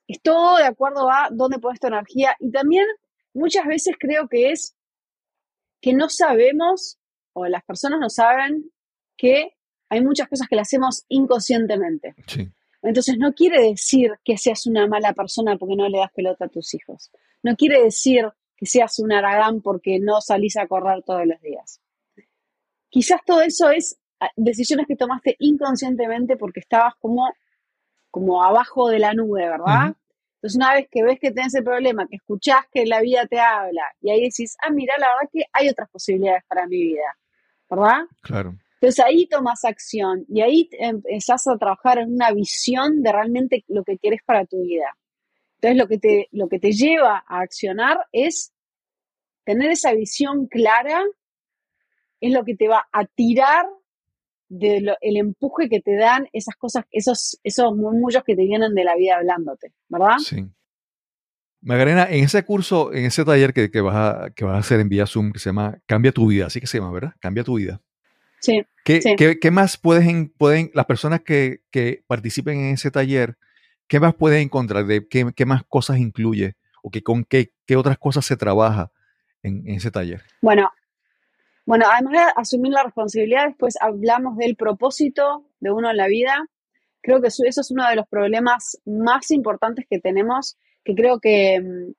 [0.07, 2.85] es todo de acuerdo a dónde pones tu energía y también
[3.33, 4.75] muchas veces creo que es
[5.81, 6.99] que no sabemos
[7.33, 8.71] o las personas no saben
[9.17, 9.55] que
[9.89, 12.15] hay muchas cosas que las hacemos inconscientemente.
[12.27, 12.49] Sí.
[12.81, 16.49] Entonces no quiere decir que seas una mala persona porque no le das pelota a
[16.49, 17.11] tus hijos.
[17.41, 21.81] No quiere decir que seas un aragán porque no salís a correr todos los días.
[22.89, 27.27] Quizás todo eso es ah, decisiones que tomaste inconscientemente porque estabas como,
[28.11, 29.95] como abajo de la nube, ¿verdad?
[30.35, 33.39] Entonces una vez que ves que tenés el problema, que escuchás que la vida te
[33.39, 37.17] habla y ahí decís, ah, mira, la verdad que hay otras posibilidades para mi vida,
[37.67, 38.05] ¿verdad?
[38.21, 38.55] Claro.
[38.75, 43.83] Entonces ahí tomas acción y ahí empezás a trabajar en una visión de realmente lo
[43.83, 44.95] que quieres para tu vida.
[45.55, 48.53] Entonces lo que te, lo que te lleva a accionar es
[49.45, 51.01] tener esa visión clara,
[52.19, 53.65] es lo que te va a tirar
[54.47, 58.95] del empuje que te dan esas cosas, esos, esos murmullos que te vienen de la
[58.95, 60.17] vida hablándote, ¿verdad?
[60.19, 60.45] Sí.
[61.61, 64.79] Magdalena, en ese curso, en ese taller que, que, vas a, que vas a hacer
[64.79, 67.13] en vía Zoom, que se llama Cambia tu vida, así que se llama, ¿verdad?
[67.19, 67.81] Cambia tu vida.
[68.45, 68.63] Sí.
[68.83, 71.61] ¿Qué, más pueden, pueden las personas que,
[72.07, 73.37] participen en ese taller,
[73.87, 74.85] qué más pueden encontrar?
[74.85, 76.55] De, qué, más cosas incluye?
[76.83, 78.91] ¿O que, con qué, otras cosas se trabaja
[79.41, 80.21] en, ese taller?
[80.41, 80.71] Bueno,
[81.65, 86.47] bueno, además de asumir la responsabilidad, después hablamos del propósito de uno en la vida.
[87.01, 91.93] Creo que eso es uno de los problemas más importantes que tenemos, que creo que,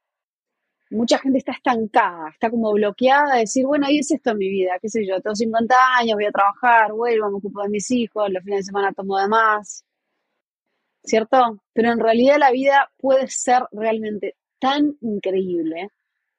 [0.91, 4.79] mucha gente está estancada, está como bloqueada de decir, bueno, y es esto mi vida,
[4.81, 8.31] qué sé yo, tengo 50 años, voy a trabajar, vuelvo, me ocupo de mis hijos,
[8.31, 9.85] los fines de semana tomo de más,
[11.03, 11.63] ¿cierto?
[11.73, 15.91] Pero en realidad la vida puede ser realmente tan increíble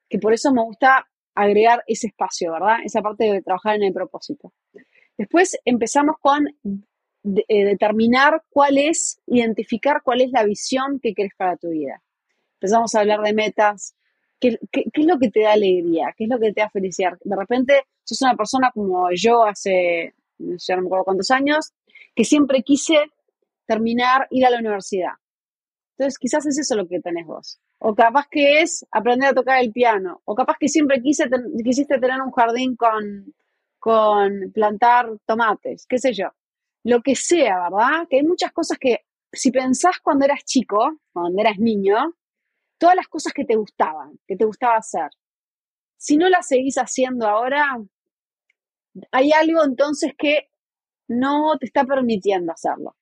[0.08, 2.78] que por eso me gusta agregar ese espacio, ¿verdad?
[2.84, 4.52] Esa parte de trabajar en el propósito.
[5.16, 11.56] Después empezamos con eh, determinar cuál es, identificar cuál es la visión que querés para
[11.56, 12.02] tu vida.
[12.54, 13.94] Empezamos a hablar de metas,
[14.40, 16.14] ¿Qué, es lo que te da alegría?
[16.16, 17.18] ¿Qué es lo que te da felicidad?
[17.22, 21.72] De repente sos una persona como yo hace, no sé, no me acuerdo cuántos años,
[22.14, 22.96] que siempre quise
[23.66, 25.12] terminar, ir a la universidad.
[25.96, 27.60] Entonces, quizás es eso lo que tenés vos.
[27.78, 30.22] O capaz que es aprender a tocar el piano.
[30.24, 31.28] O capaz que siempre quise
[31.64, 33.34] quisiste tener un jardín con,
[33.78, 36.28] con plantar tomates, qué sé yo.
[36.84, 38.06] Lo que sea, ¿verdad?
[38.08, 39.00] Que hay muchas cosas que,
[39.32, 42.14] si pensás cuando eras chico, cuando eras niño,
[42.78, 45.10] todas las cosas que te gustaban, que te gustaba hacer.
[45.96, 47.78] Si no las seguís haciendo ahora,
[49.10, 50.48] hay algo entonces que
[51.08, 52.96] no te está permitiendo hacerlo.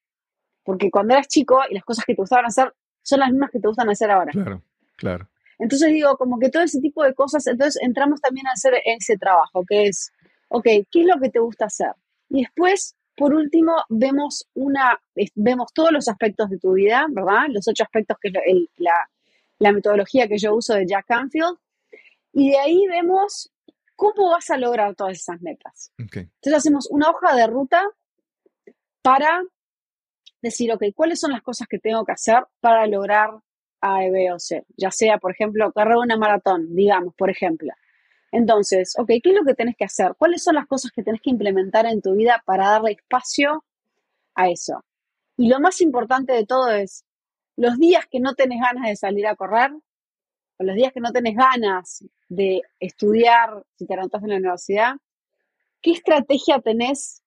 [0.65, 3.61] Porque cuando eras chico y las cosas que te gustaban hacer son las mismas que
[3.61, 4.33] te gustan hacer ahora.
[4.33, 4.63] Claro,
[4.97, 5.29] claro.
[5.59, 9.17] Entonces digo, como que todo ese tipo de cosas, entonces entramos también a hacer ese
[9.17, 10.13] trabajo, que es,
[10.49, 11.93] ok, ¿qué es lo que te gusta hacer?
[12.29, 15.01] Y después, por último, vemos una,
[15.35, 17.47] vemos todos los aspectos de tu vida, ¿verdad?
[17.49, 19.09] Los ocho aspectos que el, la,
[19.59, 21.59] la metodología que yo uso de Jack Canfield.
[22.33, 23.51] Y de ahí vemos
[23.95, 25.93] cómo vas a lograr todas esas metas.
[25.99, 27.83] Entonces hacemos una hoja de ruta
[29.03, 29.43] para
[30.43, 33.31] decir, ok, ¿cuáles son las cosas que tengo que hacer para lograr
[33.81, 34.65] A, B o C?
[34.77, 37.73] Ya sea, por ejemplo, correr una maratón, digamos, por ejemplo.
[38.31, 40.15] Entonces, ok, ¿qué es lo que tenés que hacer?
[40.19, 43.65] ¿Cuáles son las cosas que tenés que implementar en tu vida para darle espacio
[44.35, 44.85] a eso?
[45.39, 47.06] Y lo más importante de todo es,
[47.57, 49.73] los días que no tenés ganas de salir a correr,
[50.59, 54.97] o los días que no tenés ganas de estudiar, si te anotas en la universidad,
[55.81, 57.23] ¿qué estrategia tenés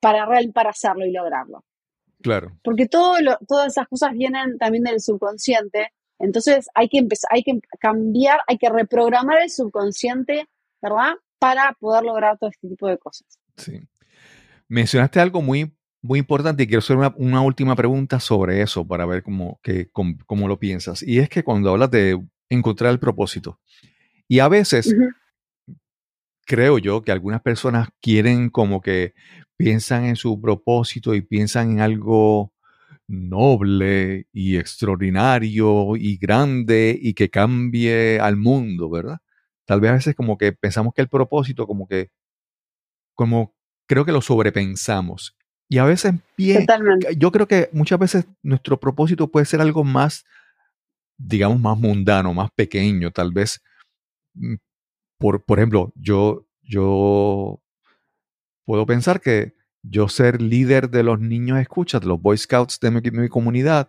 [0.00, 1.64] para, para hacerlo y lograrlo?
[2.22, 2.58] Claro.
[2.62, 3.16] Porque todo
[3.48, 8.56] todas esas cosas vienen también del subconsciente, entonces hay que empezar, hay que cambiar, hay
[8.56, 10.48] que reprogramar el subconsciente,
[10.80, 11.14] ¿verdad?
[11.38, 13.26] Para poder lograr todo este tipo de cosas.
[13.56, 13.80] Sí.
[14.68, 19.22] Mencionaste algo muy muy importante y quiero hacer una, última pregunta sobre eso para ver
[19.22, 21.02] cómo, que, cómo, lo piensas.
[21.02, 23.60] Y es que cuando hablas de encontrar el propósito,
[24.28, 24.94] y a veces
[26.44, 29.14] creo yo que algunas personas quieren como que
[29.56, 32.52] piensan en su propósito y piensan en algo
[33.06, 39.18] noble y extraordinario y grande y que cambie al mundo, ¿verdad?
[39.66, 42.10] Tal vez a veces como que pensamos que el propósito como que,
[43.14, 43.54] como
[43.86, 45.36] creo que lo sobrepensamos
[45.72, 46.12] y a veces
[47.16, 50.26] yo creo que muchas veces nuestro propósito puede ser algo más,
[51.16, 53.62] digamos, más mundano, más pequeño, tal vez.
[54.34, 54.56] Mm,
[55.18, 57.58] por, por ejemplo, yo, yo
[58.66, 62.90] puedo pensar que yo ser líder de los niños escucha, de los Boy Scouts de
[62.90, 63.88] mi comunidad,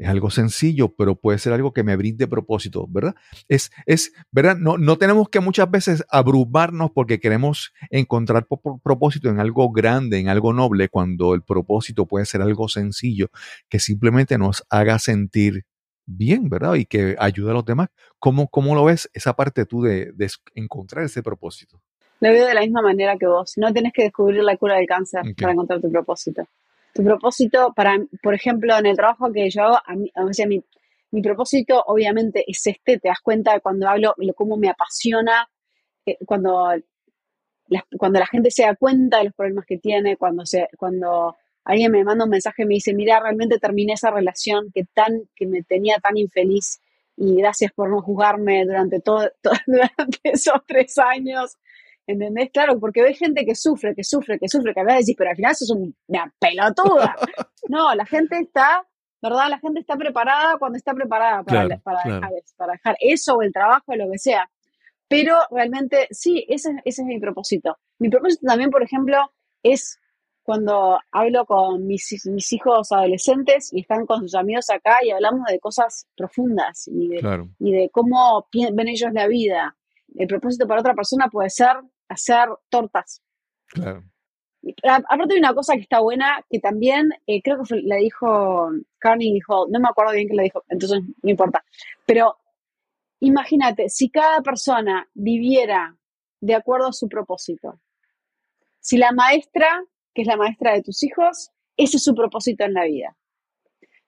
[0.00, 3.14] es algo sencillo, pero puede ser algo que me brinde propósito, ¿verdad?
[3.48, 4.56] Es, es ¿verdad?
[4.56, 8.46] No, no tenemos que muchas veces abrumarnos porque queremos encontrar
[8.82, 13.28] propósito en algo grande, en algo noble, cuando el propósito puede ser algo sencillo
[13.68, 15.66] que simplemente nos haga sentir
[16.06, 16.76] bien, ¿verdad?
[16.76, 17.88] Y que ayude a los demás.
[18.18, 21.82] ¿Cómo, cómo lo ves esa parte tú de, de encontrar ese propósito?
[22.20, 23.52] Lo veo de la misma manera que vos.
[23.58, 26.48] No tenés que descubrir la cura del cáncer para encontrar tu propósito
[26.94, 30.46] tu propósito para, por ejemplo, en el trabajo que yo hago, a mí, o sea,
[30.46, 30.62] mi,
[31.22, 35.48] propósito obviamente es este, te das cuenta de cuando hablo, cómo me apasiona,
[36.06, 36.72] eh, cuando,
[37.68, 41.36] la, cuando la gente se da cuenta de los problemas que tiene, cuando, se, cuando
[41.64, 45.28] alguien me manda un mensaje y me dice, mira, realmente terminé esa relación que, tan,
[45.34, 46.80] que me tenía tan infeliz
[47.16, 49.30] y gracias por no juzgarme durante, todo,
[49.66, 51.58] durante esos tres años.
[52.10, 52.50] ¿Entendés?
[52.52, 55.30] Claro, porque ves gente que sufre, que sufre, que sufre, que a veces decís, pero
[55.30, 55.70] al final eso es
[56.08, 57.16] una pelotuda.
[57.68, 58.84] No, la gente está,
[59.22, 59.48] ¿verdad?
[59.48, 63.52] La gente está preparada cuando está preparada para, para, Dejar, para dejar eso o el
[63.52, 64.50] trabajo o lo que sea.
[65.06, 67.76] Pero realmente, sí, ese, ese es mi propósito.
[68.00, 69.18] Mi propósito también, por ejemplo,
[69.62, 70.00] es
[70.42, 75.44] cuando hablo con mis, mis hijos adolescentes y están con sus amigos acá y hablamos
[75.48, 79.76] de cosas profundas y de, y de cómo ven ellos la vida.
[80.16, 81.76] El propósito para otra persona puede ser
[82.10, 83.22] hacer tortas.
[83.66, 84.04] Claro.
[84.82, 89.40] Aparte de una cosa que está buena, que también eh, creo que le dijo Carnegie
[89.48, 91.64] Hall, no me acuerdo bien qué le dijo, entonces no importa.
[92.06, 92.36] Pero
[93.20, 95.96] imagínate, si cada persona viviera
[96.40, 97.80] de acuerdo a su propósito,
[98.80, 99.82] si la maestra,
[100.12, 103.16] que es la maestra de tus hijos, ese es su propósito en la vida.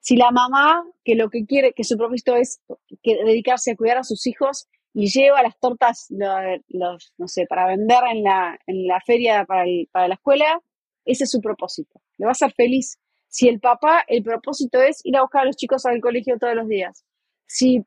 [0.00, 2.60] si la mamá, que lo que quiere, que su propósito es
[3.04, 7.66] que dedicarse a cuidar a sus hijos y lleva las tortas, los, no sé, para
[7.66, 10.60] vender en la, en la feria para, para la escuela,
[11.04, 12.00] ese es su propósito.
[12.18, 12.98] Le va a ser feliz.
[13.28, 16.54] Si el papá, el propósito es ir a buscar a los chicos al colegio todos
[16.54, 17.04] los días.
[17.46, 17.82] Si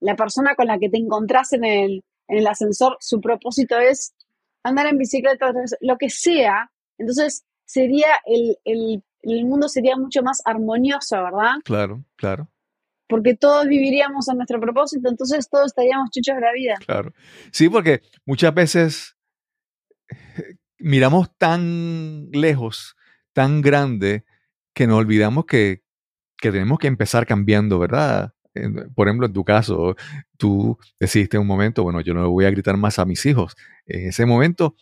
[0.00, 4.14] la persona con la que te encontrás en el, en el ascensor, su propósito es
[4.62, 10.42] andar en bicicleta, lo que sea, entonces sería el, el, el mundo sería mucho más
[10.44, 11.54] armonioso, ¿verdad?
[11.64, 12.48] Claro, claro.
[13.10, 16.74] Porque todos viviríamos a nuestro propósito, entonces todos estaríamos chuchos de la vida.
[16.86, 17.12] Claro.
[17.52, 19.16] Sí, porque muchas veces
[20.78, 22.96] miramos tan lejos,
[23.32, 24.24] tan grande,
[24.74, 25.82] que nos olvidamos que,
[26.38, 28.32] que tenemos que empezar cambiando, ¿verdad?
[28.94, 29.96] Por ejemplo, en tu caso,
[30.36, 33.24] tú decidiste en un momento, bueno, yo no le voy a gritar más a mis
[33.26, 33.56] hijos.
[33.86, 34.76] En ese momento,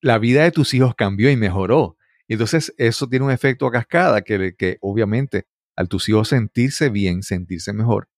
[0.00, 1.96] la vida de tus hijos cambió y mejoró.
[2.26, 5.46] Y entonces eso tiene un efecto a cascada que, que obviamente
[5.76, 8.08] al tus hijos sentirse bien, sentirse mejor,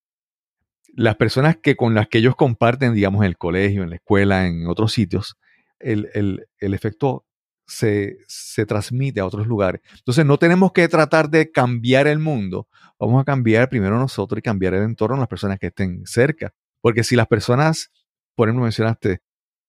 [0.96, 4.46] las personas que con las que ellos comparten, digamos, en el colegio, en la escuela,
[4.46, 5.36] en otros sitios,
[5.78, 7.26] el, el, el efecto
[7.66, 9.80] se, se, transmite a otros lugares.
[9.98, 14.42] Entonces no tenemos que tratar de cambiar el mundo, vamos a cambiar primero nosotros y
[14.42, 16.52] cambiar el entorno las personas que estén cerca.
[16.80, 17.90] Porque si las personas,
[18.34, 19.20] por ejemplo, mencionaste,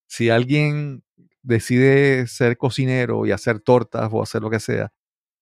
[0.06, 1.02] si alguien
[1.42, 4.92] decide ser cocinero y hacer tortas o hacer lo que sea,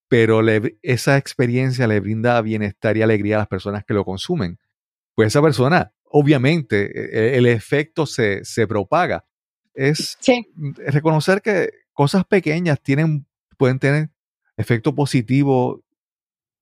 [0.09, 0.40] pero
[0.82, 4.59] esa experiencia le brinda bienestar y alegría a las personas que lo consumen,
[5.14, 9.24] pues esa persona, obviamente, e, e, el, efecto se, se, propaga.
[9.74, 10.18] Es
[10.76, 13.26] reconocer que cosas pequeñas tienen,
[13.57, 14.11] pueden tener
[14.57, 15.82] efecto positivo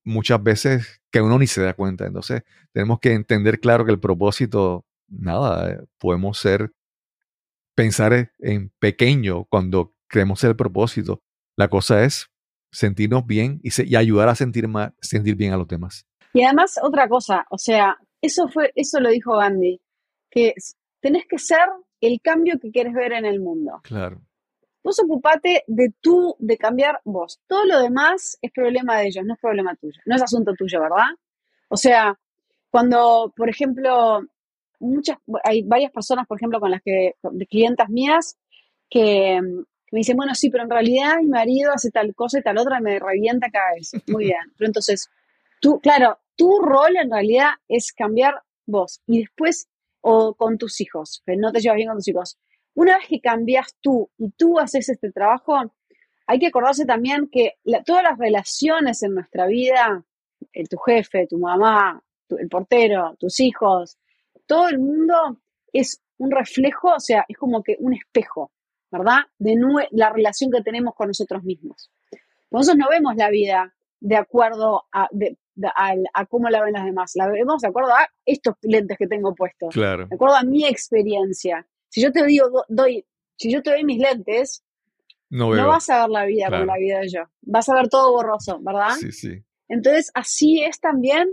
[0.05, 2.07] muchas veces que uno ni se da cuenta.
[2.07, 6.73] Entonces, tenemos que entender claro que el propósito, nada, eh, podemos ser
[7.75, 11.23] pensar en pequeño cuando creemos el propósito.
[11.57, 12.32] La cosa es
[12.73, 16.07] sentirnos bien y, ayudar a sentir, más, sentir bien a los demás.
[16.33, 19.81] Y además, otra cosa, o sea, eso fue, eso lo dijo Gandhi,
[20.31, 20.55] que
[21.01, 21.69] tenés que ser
[22.01, 23.81] el cambio que quieres ver en el mundo.
[23.85, 24.23] Claro.
[24.83, 27.41] Vos ocupate de tú, de cambiar vos.
[27.47, 30.81] Todo lo demás es problema de ellos, no es problema tuyo, no es asunto tuyo,
[30.81, 31.07] ¿verdad?
[31.69, 32.19] O sea,
[32.71, 34.23] cuando, por ejemplo,
[34.81, 38.39] muchas, hay varias personas, por ejemplo, con las que, de clientas mías,
[38.89, 39.41] que,
[39.93, 42.79] me dicen, bueno, sí, pero en realidad mi marido hace tal cosa y tal otra
[42.79, 43.93] y me revienta cada vez.
[44.09, 44.41] Muy bien.
[44.57, 45.11] Pero entonces,
[45.61, 49.69] tú, claro, tu rol en realidad es cambiar vos y después,
[50.01, 52.39] o con tus hijos, que no te llevas bien con tus hijos.
[52.75, 55.61] Una vez que cambias tú y tú haces este trabajo,
[56.27, 60.03] hay que acordarse también que todas las relaciones en nuestra vida,
[60.55, 63.99] el, tu jefe, tu mamá, el portero, tus hijos,
[64.47, 65.39] todo el mundo
[65.71, 68.53] es un reflejo, o sea, es como que un espejo,
[68.93, 69.23] ¿verdad?
[69.39, 69.57] De
[69.91, 71.91] la relación que tenemos con nosotros mismos.
[72.51, 75.09] Nosotros no vemos la vida de acuerdo a,
[76.15, 79.35] a, cómo la ven las demás, la vemos de acuerdo a estos lentes que tengo
[79.35, 80.07] puestos, claro.
[80.07, 81.67] de acuerdo a mi experiencia.
[81.89, 83.05] Si yo te digo, doy,
[83.37, 84.65] si yo te doy mis lentes,
[85.31, 88.13] no, vas a ver la vida como la vida de yo, vas a ver todo
[88.13, 88.91] borroso, ¿verdad?
[89.01, 89.43] Sí, sí.
[89.69, 91.31] Entonces, así es también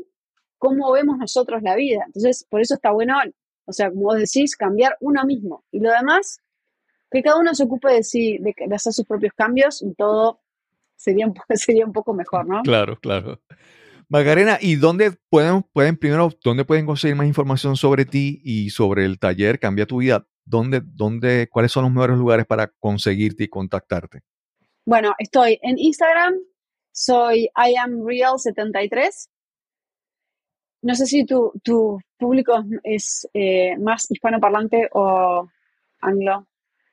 [0.57, 2.03] cómo vemos nosotros la vida.
[2.05, 3.17] Entonces, por eso está bueno,
[3.65, 5.65] o sea, como vos decís, cambiar uno mismo.
[5.71, 6.39] Y lo demás,
[7.11, 10.41] que cada uno se ocupe de sí, de, hacer sus propios cambios y todo
[10.95, 12.61] sería un, sería un poco mejor, ¿no?
[12.63, 13.41] Claro, claro.
[14.07, 19.05] Magarena, ¿y dónde pueden, pueden, primero, dónde pueden conseguir más información sobre ti y sobre
[19.05, 20.25] el taller Cambia tu vida?
[20.45, 24.21] ¿Dónde, dónde, ¿Cuáles son los mejores lugares para conseguirte y contactarte?
[24.83, 26.39] Bueno, estoy en Instagram,
[26.91, 29.29] soy IamReal73
[30.81, 35.47] no sé si tu, tu público es eh, más hispanoparlante o
[35.99, 36.47] anglo.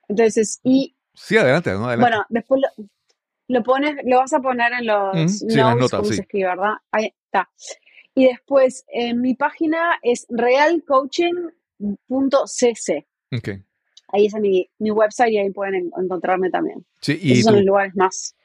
[0.08, 0.96] Entonces, y...
[1.14, 2.00] Sí, adelante, adelante.
[2.00, 2.62] Bueno, después
[3.48, 6.74] lo, pones, lo vas a poner en los notes, como se escribe, ¿verdad?
[6.90, 7.50] Ahí está.
[8.14, 13.06] Y después, en mi página es realcoaching.cc.
[13.36, 13.62] Okay.
[14.08, 16.84] Ahí es mi, mi website y ahí pueden encontrarme también.
[17.00, 18.36] Sí, y Esos son los lugares más.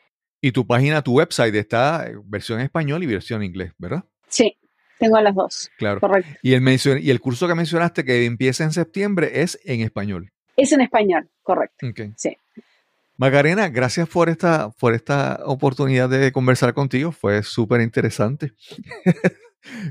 [0.41, 4.03] Y tu página, tu website está versión español y versión inglés, ¿verdad?
[4.28, 4.57] Sí.
[4.97, 5.70] Tengo las dos.
[5.78, 5.99] Claro.
[5.99, 6.32] Correcto.
[6.43, 6.64] Y el,
[7.01, 10.32] y el curso que mencionaste que empieza en septiembre es en español.
[10.58, 11.88] Es en español, correcto.
[12.18, 12.38] Sí.
[13.18, 17.12] Macarena, gracias por esta, por esta oportunidad de conversar contigo.
[17.12, 18.54] Fue súper interesante.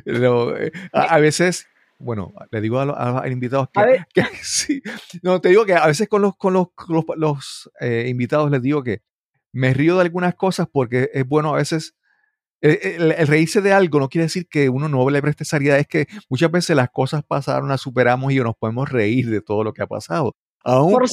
[0.04, 4.82] Eh, a, veces, bueno, le digo a los, invitados que, sí,
[5.22, 6.66] no, te digo que a veces con los, con los,
[7.14, 9.02] los, eh, invitados les digo que
[9.52, 11.94] me río de algunas cosas porque es bueno a veces
[12.60, 16.06] el, reírse de algo no quiere decir que uno no le preste seriedad, es que
[16.28, 19.82] muchas veces las cosas pasaron, las superamos y nos podemos reír de todo lo que
[19.82, 20.34] ha pasado.
[20.62, 21.06] Aún, Por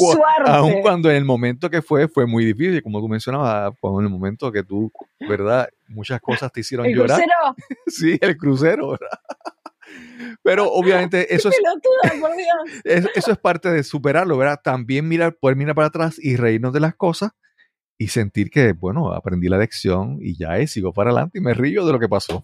[0.46, 4.06] aun cuando en el momento que fue, fue muy difícil, como tú mencionabas, cuando en
[4.08, 4.92] el momento que tú,
[5.22, 5.70] ¿verdad?
[5.88, 7.22] muchas cosas te hicieron ¿El llorar.
[7.22, 7.56] crucero?
[7.88, 9.20] Sí, el crucero, ¿verdad?
[10.44, 11.56] Pero obviamente eso es,
[12.20, 12.82] por Dios.
[12.84, 14.60] es- eso es parte de superarlo, ¿verdad?
[14.64, 17.32] También mirar, poder mirar para atrás y reírnos de las cosas
[17.98, 21.54] y sentir que, bueno, aprendí la lección y ya es, sigo para adelante y me
[21.54, 22.44] río de lo que pasó.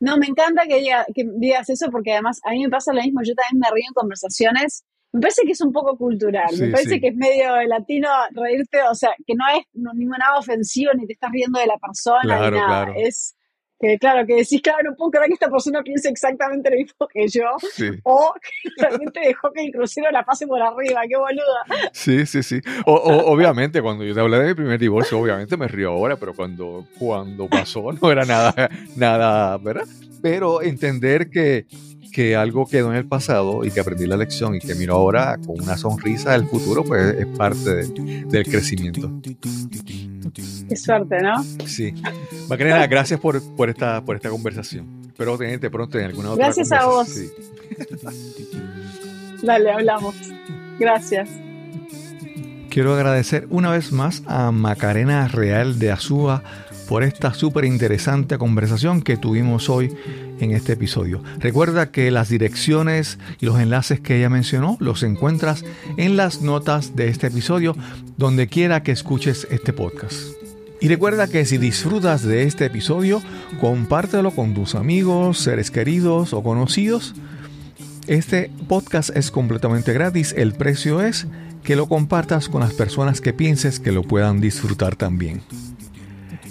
[0.00, 3.02] No, me encanta que, diga- que digas eso porque además a mí me pasa lo
[3.02, 3.20] mismo.
[3.24, 4.84] Yo también me río en conversaciones.
[5.14, 6.50] Me parece que es un poco cultural.
[6.50, 7.00] Sí, me parece sí.
[7.00, 11.06] que es medio latino reírte, o sea, que no es no- ningún nada ofensivo ni
[11.06, 12.84] te estás riendo de la persona Claro, ni nada.
[12.86, 12.94] claro.
[13.00, 13.36] Es
[13.78, 17.06] que, claro, que decís, claro, no puedo creer que esta persona piense exactamente lo mismo
[17.12, 17.42] que yo.
[17.72, 21.02] Sí, O que realmente dejó que el crucero la pase por arriba.
[21.08, 21.90] Qué boluda.
[21.92, 22.42] sí, sí.
[22.42, 22.60] sí.
[22.86, 26.16] O- o- obviamente, cuando yo te hablé de mi primer divorcio, obviamente me río ahora,
[26.16, 29.84] pero cuando, cuando pasó no era nada, nada, ¿verdad?
[30.22, 31.66] Pero entender que,
[32.14, 35.36] que algo quedó en el pasado y que aprendí la lección y que miro ahora
[35.44, 39.10] con una sonrisa del futuro, pues es parte de- del crecimiento.
[40.68, 41.42] Qué suerte, ¿no?
[41.66, 41.92] Sí.
[42.48, 45.02] Macarena, gracias por, por, esta, por esta conversación.
[45.08, 47.08] Espero tenerte pronto en alguna otra Gracias a vos.
[47.08, 47.28] Sí.
[49.42, 50.14] Dale, hablamos.
[50.78, 51.28] Gracias.
[52.70, 56.42] Quiero agradecer una vez más a Macarena Real de Azúa
[56.88, 59.94] por esta súper interesante conversación que tuvimos hoy
[60.40, 61.22] en este episodio.
[61.38, 65.64] Recuerda que las direcciones y los enlaces que ella mencionó los encuentras
[65.96, 67.76] en las notas de este episodio
[68.16, 70.14] donde quiera que escuches este podcast.
[70.80, 73.22] Y recuerda que si disfrutas de este episodio,
[73.60, 77.14] compártelo con tus amigos, seres queridos o conocidos.
[78.06, 80.34] Este podcast es completamente gratis.
[80.36, 81.26] El precio es
[81.62, 85.40] que lo compartas con las personas que pienses que lo puedan disfrutar también.